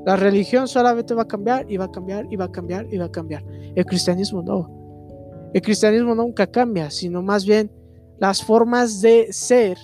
La 0.06 0.16
religión 0.16 0.68
solamente 0.68 1.14
va 1.14 1.24
a 1.24 1.28
cambiar 1.28 1.70
y 1.70 1.78
va 1.78 1.86
a 1.86 1.92
cambiar 1.92 2.26
y 2.32 2.36
va 2.36 2.46
a 2.46 2.52
cambiar 2.52 2.88
y 2.92 2.98
va 2.98 3.06
a 3.06 3.12
cambiar. 3.12 3.44
El 3.76 3.86
cristianismo 3.86 4.42
no. 4.42 5.50
El 5.54 5.62
cristianismo 5.62 6.16
nunca 6.16 6.48
cambia, 6.48 6.90
sino 6.90 7.22
más 7.22 7.46
bien 7.46 7.72
las 8.18 8.44
formas 8.44 9.02
de 9.02 9.32
ser, 9.32 9.78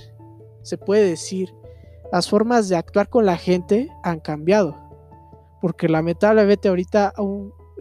se 0.62 0.78
puede 0.78 1.10
decir, 1.10 1.54
las 2.12 2.30
formas 2.30 2.70
de 2.70 2.76
actuar 2.76 3.10
con 3.10 3.26
la 3.26 3.38
gente 3.38 3.90
han 4.04 4.20
cambiado. 4.20 4.76
Porque 5.62 5.88
lamentablemente 5.88 6.70
ahorita 6.70 7.14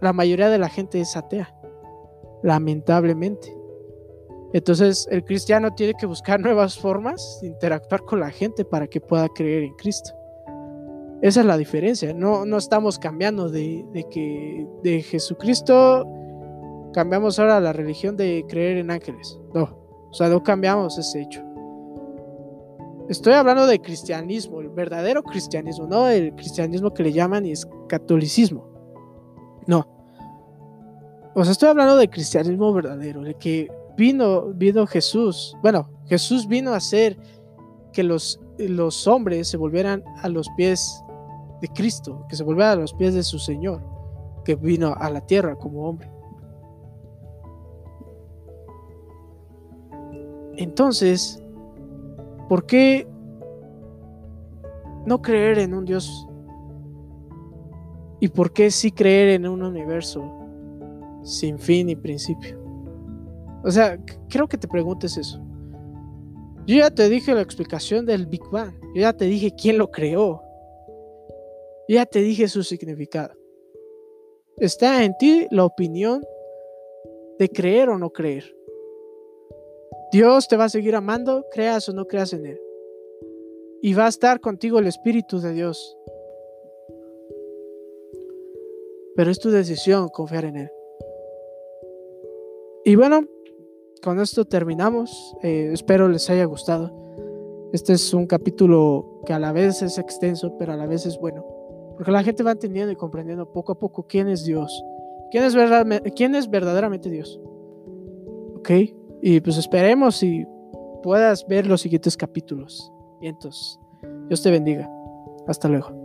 la 0.00 0.12
mayoría 0.12 0.48
de 0.48 0.58
la 0.58 0.68
gente 0.68 1.00
es 1.00 1.16
atea. 1.16 1.54
Lamentablemente. 2.42 3.63
Entonces 4.54 5.08
el 5.10 5.24
cristiano 5.24 5.74
tiene 5.74 5.94
que 5.94 6.06
buscar 6.06 6.40
nuevas 6.40 6.78
formas 6.78 7.40
de 7.42 7.48
interactuar 7.48 8.02
con 8.04 8.20
la 8.20 8.30
gente 8.30 8.64
para 8.64 8.86
que 8.86 9.00
pueda 9.00 9.28
creer 9.28 9.64
en 9.64 9.74
Cristo. 9.74 10.14
Esa 11.20 11.40
es 11.40 11.46
la 11.46 11.56
diferencia. 11.56 12.14
No, 12.14 12.46
no 12.46 12.56
estamos 12.56 12.98
cambiando 12.98 13.48
de, 13.48 13.84
que 14.10 14.66
de 14.82 15.02
Jesucristo 15.02 16.06
cambiamos 16.92 17.38
ahora 17.38 17.60
la 17.60 17.72
religión 17.72 18.16
de 18.16 18.44
creer 18.48 18.76
en 18.76 18.90
ángeles. 18.90 19.40
No, 19.52 19.62
o 20.10 20.14
sea, 20.14 20.28
no 20.28 20.42
cambiamos 20.42 20.98
ese 20.98 21.22
hecho. 21.22 21.42
Estoy 23.08 23.32
hablando 23.32 23.66
de 23.66 23.80
cristianismo, 23.80 24.60
el 24.60 24.68
verdadero 24.68 25.22
cristianismo, 25.22 25.86
no 25.86 26.08
el 26.08 26.32
cristianismo 26.34 26.94
que 26.94 27.02
le 27.02 27.12
llaman 27.12 27.44
y 27.44 27.52
es 27.52 27.66
catolicismo. 27.88 28.68
No. 29.66 29.84
O 31.34 31.42
sea, 31.42 31.52
estoy 31.52 31.70
hablando 31.70 31.96
de 31.96 32.08
cristianismo 32.08 32.72
verdadero, 32.72 33.26
el 33.26 33.36
que 33.36 33.68
vino, 33.96 34.46
vino 34.54 34.86
Jesús. 34.86 35.56
Bueno, 35.62 35.88
Jesús 36.06 36.46
vino 36.46 36.72
a 36.72 36.76
hacer 36.76 37.18
que 37.92 38.02
los, 38.02 38.40
los 38.58 39.06
hombres 39.06 39.48
se 39.48 39.56
volvieran 39.56 40.02
a 40.22 40.28
los 40.28 40.48
pies 40.56 41.02
de 41.60 41.68
Cristo, 41.68 42.26
que 42.28 42.36
se 42.36 42.44
volvieran 42.44 42.78
a 42.78 42.80
los 42.80 42.92
pies 42.94 43.14
de 43.14 43.22
su 43.22 43.38
Señor, 43.38 43.80
que 44.44 44.54
vino 44.54 44.94
a 44.98 45.10
la 45.10 45.20
tierra 45.20 45.56
como 45.56 45.88
hombre. 45.88 46.10
Entonces, 50.56 51.42
¿por 52.48 52.66
qué 52.66 53.08
no 55.06 55.20
creer 55.20 55.58
en 55.58 55.74
un 55.74 55.84
Dios? 55.84 56.26
¿Y 58.20 58.28
por 58.28 58.52
qué 58.52 58.70
sí 58.70 58.90
creer 58.90 59.30
en 59.30 59.48
un 59.48 59.62
universo 59.62 60.24
sin 61.22 61.58
fin 61.58 61.88
y 61.88 61.96
principio? 61.96 62.63
O 63.64 63.70
sea, 63.70 63.98
creo 64.28 64.46
que 64.46 64.58
te 64.58 64.68
preguntes 64.68 65.16
eso. 65.16 65.40
Yo 66.66 66.76
ya 66.76 66.90
te 66.90 67.08
dije 67.08 67.34
la 67.34 67.40
explicación 67.40 68.04
del 68.04 68.26
Big 68.26 68.42
Bang. 68.50 68.74
Yo 68.94 69.02
ya 69.02 69.12
te 69.12 69.24
dije 69.24 69.54
quién 69.54 69.78
lo 69.78 69.90
creó. 69.90 70.42
Ya 71.88 72.06
te 72.06 72.20
dije 72.20 72.46
su 72.48 72.62
significado. 72.62 73.34
Está 74.58 75.02
en 75.04 75.16
ti 75.16 75.46
la 75.50 75.64
opinión 75.64 76.22
de 77.38 77.48
creer 77.48 77.88
o 77.88 77.98
no 77.98 78.10
creer. 78.10 78.44
Dios 80.12 80.46
te 80.46 80.56
va 80.56 80.64
a 80.64 80.68
seguir 80.68 80.94
amando, 80.94 81.44
creas 81.50 81.88
o 81.88 81.92
no 81.92 82.06
creas 82.06 82.32
en 82.32 82.46
Él. 82.46 82.60
Y 83.82 83.94
va 83.94 84.06
a 84.06 84.08
estar 84.08 84.40
contigo 84.40 84.78
el 84.78 84.86
Espíritu 84.86 85.40
de 85.40 85.52
Dios. 85.52 85.98
Pero 89.16 89.30
es 89.30 89.38
tu 89.38 89.50
decisión 89.50 90.08
confiar 90.08 90.44
en 90.44 90.56
Él. 90.56 90.70
Y 92.84 92.96
bueno, 92.96 93.26
con 94.04 94.20
esto 94.20 94.44
terminamos. 94.44 95.34
Eh, 95.42 95.70
espero 95.72 96.08
les 96.08 96.28
haya 96.28 96.44
gustado. 96.44 96.92
Este 97.72 97.94
es 97.94 98.12
un 98.12 98.26
capítulo 98.26 99.22
que 99.24 99.32
a 99.32 99.38
la 99.38 99.50
vez 99.50 99.80
es 99.82 99.96
extenso, 99.98 100.56
pero 100.58 100.74
a 100.74 100.76
la 100.76 100.86
vez 100.86 101.06
es 101.06 101.18
bueno. 101.18 101.42
Porque 101.96 102.12
la 102.12 102.22
gente 102.22 102.42
va 102.42 102.52
entendiendo 102.52 102.92
y 102.92 102.96
comprendiendo 102.96 103.50
poco 103.50 103.72
a 103.72 103.78
poco 103.78 104.06
quién 104.06 104.28
es 104.28 104.44
Dios. 104.44 104.84
¿Quién 105.30 105.44
es, 105.44 105.56
quién 106.14 106.34
es 106.34 106.50
verdaderamente 106.50 107.10
Dios? 107.10 107.40
¿Ok? 108.58 108.70
Y 109.22 109.40
pues 109.40 109.56
esperemos 109.56 110.22
y 110.22 110.46
puedas 111.02 111.46
ver 111.48 111.66
los 111.66 111.80
siguientes 111.80 112.16
capítulos. 112.16 112.92
Y 113.22 113.28
entonces, 113.28 113.80
Dios 114.28 114.42
te 114.42 114.50
bendiga. 114.50 114.88
Hasta 115.48 115.68
luego. 115.68 116.03